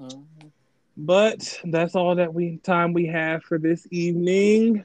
[0.00, 0.52] Mhm.
[0.96, 4.84] But that's all that we time we have for this evening.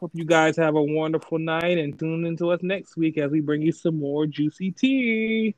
[0.00, 3.40] Hope you guys have a wonderful night and tune into us next week as we
[3.40, 5.54] bring you some more juicy tea.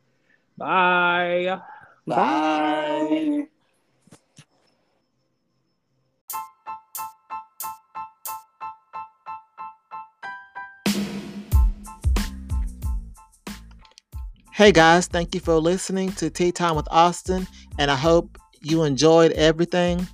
[0.57, 1.61] Bye.
[2.07, 3.49] Bye.
[14.53, 18.85] Hey guys, thank you for listening to Tea Time with Austin, and I hope you
[18.85, 20.07] enjoyed everything.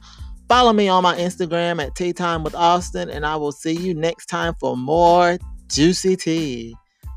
[0.49, 3.95] Follow me on my Instagram at Tea Time with Austin, and I will see you
[3.95, 5.39] next time for more
[5.69, 6.75] juicy tea.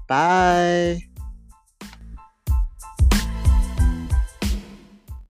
[0.08, 1.07] Bye.